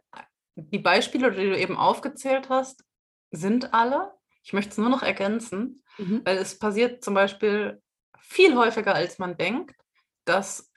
[0.54, 2.84] die Beispiele, die du eben aufgezählt hast,
[3.30, 4.12] sind alle.
[4.42, 6.22] Ich möchte es nur noch ergänzen, mhm.
[6.24, 7.82] weil es passiert zum Beispiel
[8.20, 9.74] viel häufiger, als man denkt,
[10.24, 10.72] dass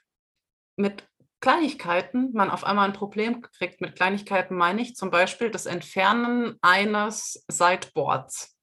[0.76, 1.08] mit
[1.40, 3.80] Kleinigkeiten man auf einmal ein Problem kriegt.
[3.80, 8.56] Mit Kleinigkeiten meine ich zum Beispiel das Entfernen eines Sideboards.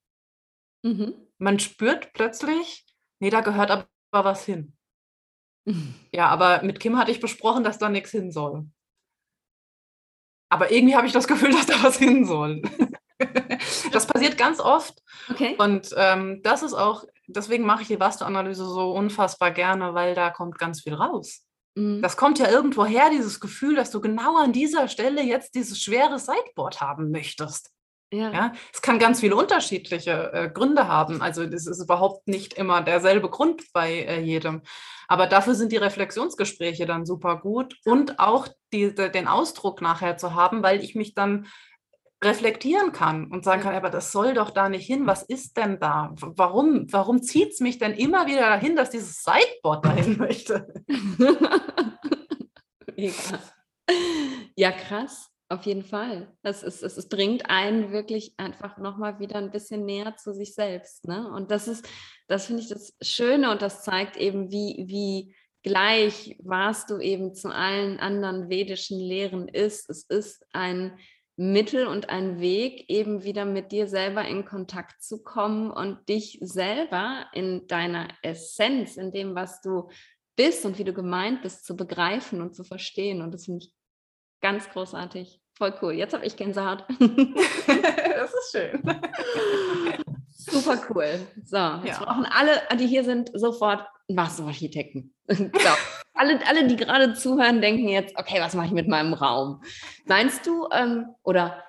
[0.84, 1.16] Mhm.
[1.40, 2.86] Man spürt plötzlich,
[3.20, 4.77] nee, da gehört aber was hin.
[6.14, 8.66] Ja, aber mit Kim hatte ich besprochen, dass da nichts hin soll.
[10.50, 12.62] Aber irgendwie habe ich das Gefühl, dass da was hin soll.
[13.92, 15.02] das passiert ganz oft.
[15.30, 15.56] Okay.
[15.58, 20.30] Und ähm, das ist auch, deswegen mache ich die Vastu-Analyse so unfassbar gerne, weil da
[20.30, 21.44] kommt ganz viel raus.
[21.76, 22.02] Mhm.
[22.02, 25.82] Das kommt ja irgendwo her, dieses Gefühl, dass du genau an dieser Stelle jetzt dieses
[25.82, 27.72] schwere Sideboard haben möchtest.
[28.12, 28.32] Ja.
[28.32, 28.54] ja.
[28.74, 31.22] es kann ganz viele unterschiedliche äh, Gründe haben.
[31.22, 34.62] Also das ist überhaupt nicht immer derselbe Grund bei äh, jedem.
[35.08, 40.36] Aber dafür sind die Reflexionsgespräche dann super gut und auch die, den Ausdruck nachher zu
[40.36, 41.48] haben, weil ich mich dann
[42.24, 45.06] reflektieren kann und sagen kann, aber das soll doch da nicht hin.
[45.06, 46.14] Was ist denn da?
[46.20, 50.74] Warum, warum zieht es mich denn immer wieder dahin, dass dieses Sideboard dahin möchte?
[54.56, 55.30] ja, krass.
[55.50, 56.28] Auf jeden Fall.
[56.42, 60.54] Das ist, es, es bringt einen wirklich einfach nochmal wieder ein bisschen näher zu sich
[60.54, 61.08] selbst.
[61.08, 61.32] Ne?
[61.32, 61.88] Und das ist,
[62.28, 67.34] das finde ich das Schöne und das zeigt eben, wie, wie gleich warst du eben
[67.34, 69.90] zu allen anderen vedischen Lehren ist.
[69.90, 70.98] Es ist ein
[71.38, 76.40] Mittel und ein Weg, eben wieder mit dir selber in Kontakt zu kommen und dich
[76.42, 79.90] selber in deiner Essenz, in dem, was du
[80.36, 83.22] bist und wie du gemeint bist, zu begreifen und zu verstehen.
[83.22, 83.77] Und das finde ich
[84.42, 85.42] Ganz großartig.
[85.58, 85.94] Voll cool.
[85.94, 86.86] Jetzt habe ich Gänsehaut.
[87.00, 88.82] das ist schön.
[90.30, 91.28] Super cool.
[91.46, 92.06] So, jetzt ja.
[92.06, 95.14] brauchen alle, die hier sind, sofort Masterarchitekten.
[95.28, 95.46] so.
[96.14, 99.62] alle, alle, die gerade zuhören, denken jetzt, okay, was mache ich mit meinem Raum?
[100.06, 101.64] Meinst du, ähm, oder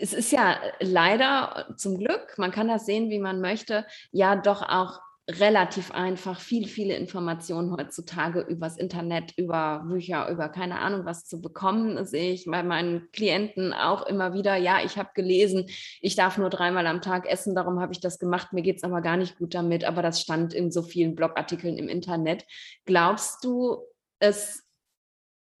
[0.00, 4.62] es ist ja leider zum Glück, man kann das sehen, wie man möchte, ja doch
[4.62, 11.24] auch relativ einfach viel, viele Informationen heutzutage übers Internet, über Bücher, über keine Ahnung was
[11.24, 12.04] zu bekommen.
[12.04, 15.66] sehe ich bei meinen Klienten auch immer wieder, ja, ich habe gelesen,
[16.02, 18.84] ich darf nur dreimal am Tag essen, darum habe ich das gemacht, mir geht es
[18.84, 22.44] aber gar nicht gut damit, aber das stand in so vielen Blogartikeln im Internet.
[22.84, 23.78] Glaubst du,
[24.18, 24.63] es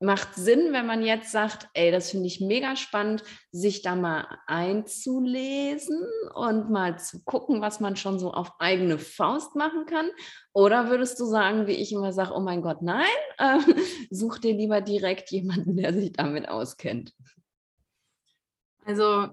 [0.00, 3.22] macht Sinn, wenn man jetzt sagt, ey, das finde ich mega spannend,
[3.52, 6.02] sich da mal einzulesen
[6.34, 10.10] und mal zu gucken, was man schon so auf eigene Faust machen kann?
[10.52, 13.06] Oder würdest du sagen, wie ich immer sage, oh mein Gott, nein,
[13.38, 13.58] äh,
[14.10, 17.12] such dir lieber direkt jemanden, der sich damit auskennt?
[18.84, 19.28] Also,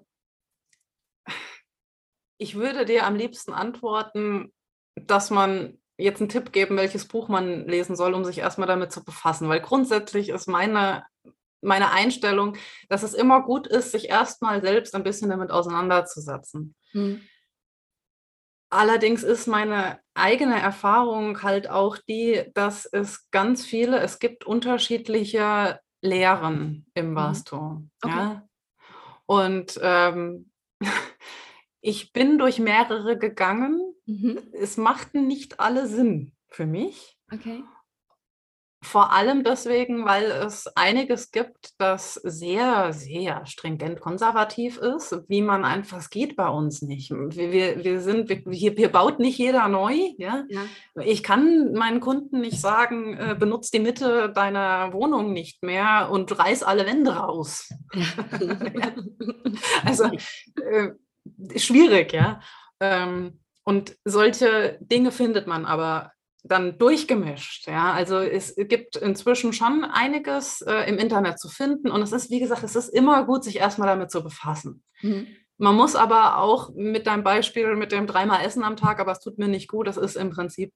[2.38, 4.54] ich würde dir am liebsten antworten,
[4.96, 8.92] dass man jetzt einen Tipp geben, welches Buch man lesen soll, um sich erstmal damit
[8.92, 9.50] zu befassen.
[9.50, 11.06] Weil grundsätzlich ist meine,
[11.62, 12.58] meine Einstellung,
[12.90, 16.76] dass es immer gut ist, sich erstmal selbst ein bisschen damit auseinanderzusetzen.
[16.92, 17.22] Hm.
[18.70, 25.80] Allerdings ist meine eigene Erfahrung halt auch die, dass es ganz viele, es gibt unterschiedliche
[26.02, 27.16] Lehren im mhm.
[27.16, 27.82] Vastu.
[28.02, 28.16] Okay.
[28.16, 28.48] Ja?
[29.26, 30.52] Und ähm,
[31.82, 33.82] ich bin durch mehrere gegangen.
[34.06, 34.40] Mhm.
[34.54, 37.18] Es machten nicht alle Sinn für mich.
[37.32, 37.64] Okay.
[38.84, 45.64] Vor allem deswegen, weil es einiges gibt, das sehr, sehr stringent konservativ ist, wie man
[45.64, 47.12] einfach, es geht bei uns nicht.
[47.12, 49.94] Wir, wir, wir sind, wir, hier, hier baut nicht jeder neu.
[50.18, 50.46] Ja?
[50.50, 50.62] ja?
[51.04, 56.38] Ich kann meinen Kunden nicht sagen, äh, benutz die Mitte deiner Wohnung nicht mehr und
[56.38, 57.72] reiß alle Wände raus.
[57.94, 58.04] Ja.
[59.86, 60.90] also äh,
[61.56, 62.42] schwierig, ja.
[62.80, 66.12] Ähm, und solche Dinge findet man aber
[66.44, 67.68] dann durchgemischt.
[67.68, 72.32] Ja, also es gibt inzwischen schon einiges äh, im Internet zu finden und es ist,
[72.32, 74.84] wie gesagt, es ist immer gut, sich erstmal damit zu befassen.
[75.02, 75.28] Mhm.
[75.58, 79.20] Man muss aber auch mit deinem Beispiel mit dem dreimal Essen am Tag, aber es
[79.20, 80.74] tut mir nicht gut, das ist im Prinzip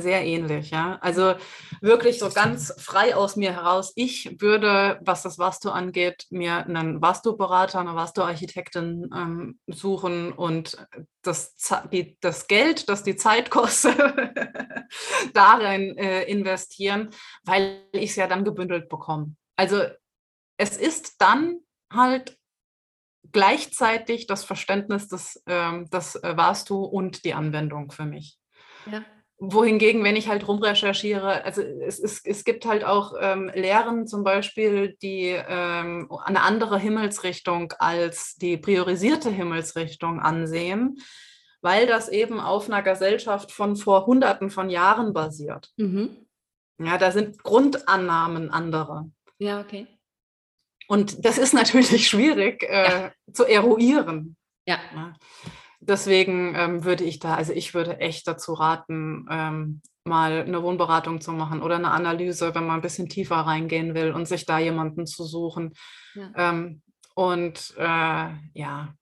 [0.00, 0.98] sehr ähnlich, ja.
[1.00, 1.34] Also
[1.80, 3.92] wirklich so ganz frei aus mir heraus.
[3.96, 10.76] Ich würde, was das Vastu angeht, mir einen Vastu-Berater, eine Vastu-Architektin ähm, suchen und
[11.22, 11.54] das,
[11.92, 13.98] die, das Geld, das die Zeit kostet,
[15.34, 17.10] darin äh, investieren,
[17.44, 19.34] weil ich es ja dann gebündelt bekomme.
[19.56, 19.82] Also
[20.56, 21.60] es ist dann
[21.92, 22.38] halt
[23.32, 28.38] gleichzeitig das Verständnis des, ähm, des Vastu und die Anwendung für mich.
[28.90, 29.04] Ja
[29.38, 34.24] wohingegen, wenn ich halt rumrecherchiere, also es, es, es gibt halt auch ähm, Lehren zum
[34.24, 40.98] Beispiel, die ähm, eine andere Himmelsrichtung als die priorisierte Himmelsrichtung ansehen,
[41.60, 45.70] weil das eben auf einer Gesellschaft von vor Hunderten von Jahren basiert.
[45.76, 46.26] Mhm.
[46.78, 49.10] Ja, da sind Grundannahmen andere.
[49.38, 49.86] Ja, okay.
[50.88, 53.12] Und das ist natürlich schwierig äh, ja.
[53.32, 54.36] zu eruieren.
[54.66, 54.78] ja.
[54.94, 55.14] ja
[55.88, 61.20] deswegen ähm, würde ich da, also ich würde echt dazu raten, ähm, mal eine Wohnberatung
[61.20, 64.58] zu machen oder eine Analyse, wenn man ein bisschen tiefer reingehen will und sich da
[64.58, 65.74] jemanden zu suchen.
[66.14, 66.30] Ja.
[66.36, 66.82] Ähm,
[67.14, 68.94] und äh, ja,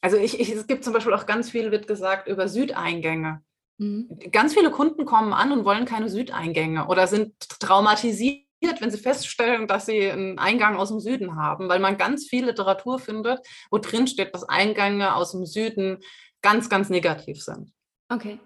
[0.00, 3.42] also ich, ich, es gibt zum Beispiel auch ganz viel, wird gesagt, über Südeingänge.
[3.78, 4.08] Mhm.
[4.32, 9.66] Ganz viele Kunden kommen an und wollen keine Südeingänge oder sind traumatisiert wenn sie feststellen,
[9.66, 13.78] dass sie einen Eingang aus dem Süden haben, weil man ganz viel Literatur findet, wo
[13.78, 16.02] drin steht, dass Eingänge aus dem Süden
[16.42, 17.72] ganz, ganz negativ sind.
[18.08, 18.40] Okay.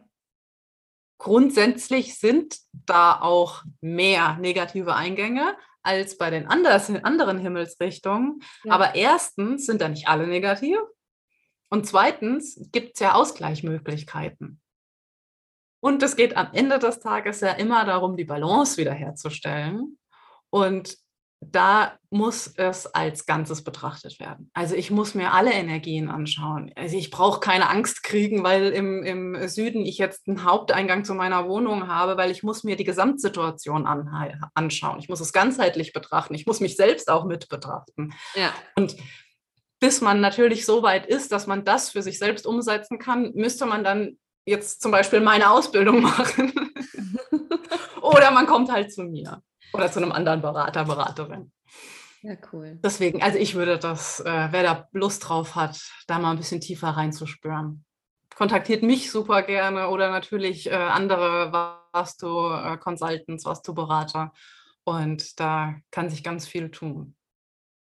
[1.19, 8.43] Grundsätzlich sind da auch mehr negative Eingänge als bei den anderen Himmelsrichtungen.
[8.65, 8.73] Ja.
[8.73, 10.79] Aber erstens sind da nicht alle negativ.
[11.71, 14.61] Und zweitens gibt es ja Ausgleichmöglichkeiten.
[15.83, 19.99] Und es geht am Ende des Tages ja immer darum, die Balance wiederherzustellen.
[20.51, 20.97] Und
[21.41, 24.51] da muss es als Ganzes betrachtet werden.
[24.53, 26.71] Also ich muss mir alle Energien anschauen.
[26.77, 31.15] Also ich brauche keine Angst kriegen, weil im, im Süden ich jetzt einen Haupteingang zu
[31.15, 34.99] meiner Wohnung habe, weil ich muss mir die Gesamtsituation an, anschauen.
[34.99, 36.35] Ich muss es ganzheitlich betrachten.
[36.35, 38.13] Ich muss mich selbst auch mit betrachten.
[38.35, 38.53] Ja.
[38.77, 38.97] Und
[39.81, 43.65] bis man natürlich so weit ist, dass man das für sich selbst umsetzen kann, müsste
[43.65, 46.53] man dann jetzt zum Beispiel meine Ausbildung machen.
[48.03, 49.43] Oder man kommt halt zu mir.
[49.73, 51.53] Oder zu einem anderen Berater, Beraterin.
[52.23, 52.79] Ja, cool.
[52.83, 56.61] Deswegen, also ich würde das, äh, wer da Lust drauf hat, da mal ein bisschen
[56.61, 57.85] tiefer reinzuspüren.
[58.35, 61.53] Kontaktiert mich super gerne oder natürlich äh, andere
[61.93, 64.33] warst du äh, Consultants, warst du Berater.
[64.85, 67.15] Und da kann sich ganz viel tun.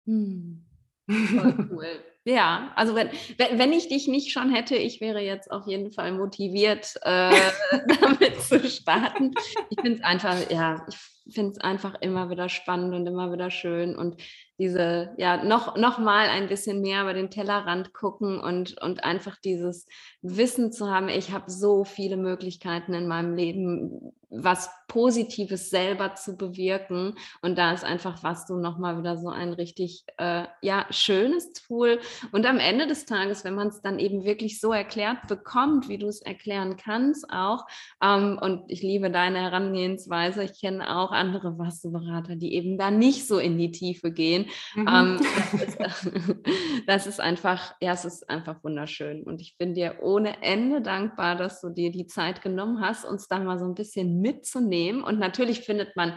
[0.06, 0.66] Hm.
[1.08, 2.04] Voll cool.
[2.26, 6.12] Ja, also wenn, wenn ich dich nicht schon hätte, ich wäre jetzt auf jeden Fall
[6.12, 7.32] motiviert, äh,
[8.02, 9.34] damit zu starten.
[9.70, 13.50] Ich finde es einfach, ja, ich finde es einfach immer wieder spannend und immer wieder
[13.50, 14.22] schön und
[14.60, 19.38] diese, ja, noch, noch mal ein bisschen mehr über den Tellerrand gucken und, und einfach
[19.38, 19.88] dieses
[20.22, 26.36] Wissen zu haben, ich habe so viele Möglichkeiten in meinem Leben, was Positives selber zu
[26.36, 27.16] bewirken.
[27.42, 32.00] Und da ist einfach was du nochmal wieder so ein richtig äh, ja, schönes Tool.
[32.32, 35.98] Und am Ende des Tages, wenn man es dann eben wirklich so erklärt bekommt, wie
[35.98, 37.66] du es erklären kannst, auch.
[38.02, 40.44] Ähm, und ich liebe deine Herangehensweise.
[40.44, 44.48] Ich kenne auch andere Wasserberater, die eben da nicht so in die Tiefe gehen.
[44.76, 44.88] Mhm.
[44.88, 45.20] Ähm,
[45.78, 46.18] das, ist,
[46.88, 49.24] das ist einfach, ja, es ist einfach wunderschön.
[49.24, 53.28] Und ich bin dir ohne Ende dankbar, dass du dir die Zeit genommen hast, uns
[53.28, 55.04] da mal so ein bisschen mitzunehmen.
[55.04, 56.14] Und natürlich findet man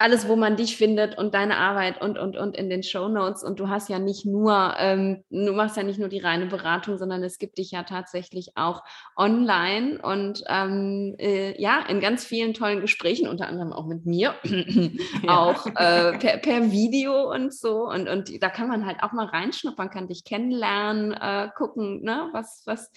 [0.00, 3.44] alles, wo man dich findet und deine Arbeit und, und, und in den Show Notes.
[3.44, 6.96] Und du hast ja nicht nur, ähm, du machst ja nicht nur die reine Beratung,
[6.96, 8.82] sondern es gibt dich ja tatsächlich auch
[9.14, 14.34] online und ähm, äh, ja, in ganz vielen tollen Gesprächen, unter anderem auch mit mir,
[15.28, 17.86] auch äh, per, per, Video und so.
[17.86, 22.30] Und, und da kann man halt auch mal reinschnuppern, kann dich kennenlernen, äh, gucken, ne,
[22.32, 22.90] was, was,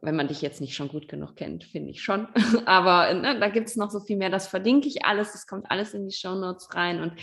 [0.00, 2.28] wenn man dich jetzt nicht schon gut genug kennt, finde ich schon.
[2.66, 4.30] Aber ne, da gibt es noch so viel mehr.
[4.30, 5.32] Das verlinke ich alles.
[5.32, 7.00] Das kommt alles in die Show Notes rein.
[7.00, 7.14] Und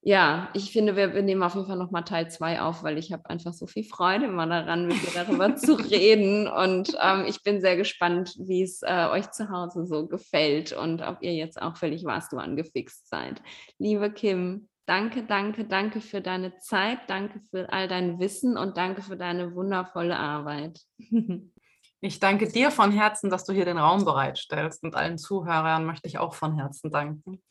[0.00, 3.12] ja, ich finde, wir, wir nehmen auf jeden Fall nochmal Teil 2 auf, weil ich
[3.12, 6.46] habe einfach so viel Freude immer daran, mit dir darüber zu reden.
[6.48, 11.02] Und ähm, ich bin sehr gespannt, wie es äh, euch zu Hause so gefällt und
[11.02, 13.42] ob ihr jetzt auch völlig warst du angefixt seid.
[13.78, 19.02] Liebe Kim, danke, danke, danke für deine Zeit, danke für all dein Wissen und danke
[19.02, 20.80] für deine wundervolle Arbeit.
[22.00, 26.06] Ich danke dir von Herzen, dass du hier den Raum bereitstellst und allen Zuhörern möchte
[26.06, 27.42] ich auch von Herzen danken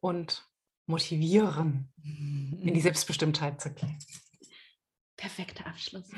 [0.00, 0.48] und
[0.86, 3.98] motivieren, in die Selbstbestimmtheit zu gehen.
[5.16, 6.08] Perfekter Abschluss.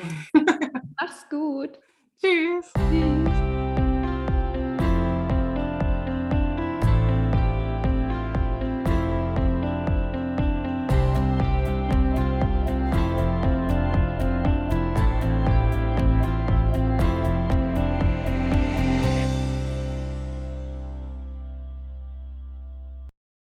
[1.00, 1.78] Mach's gut.
[2.20, 2.70] Tschüss.
[2.90, 3.63] Tschüss.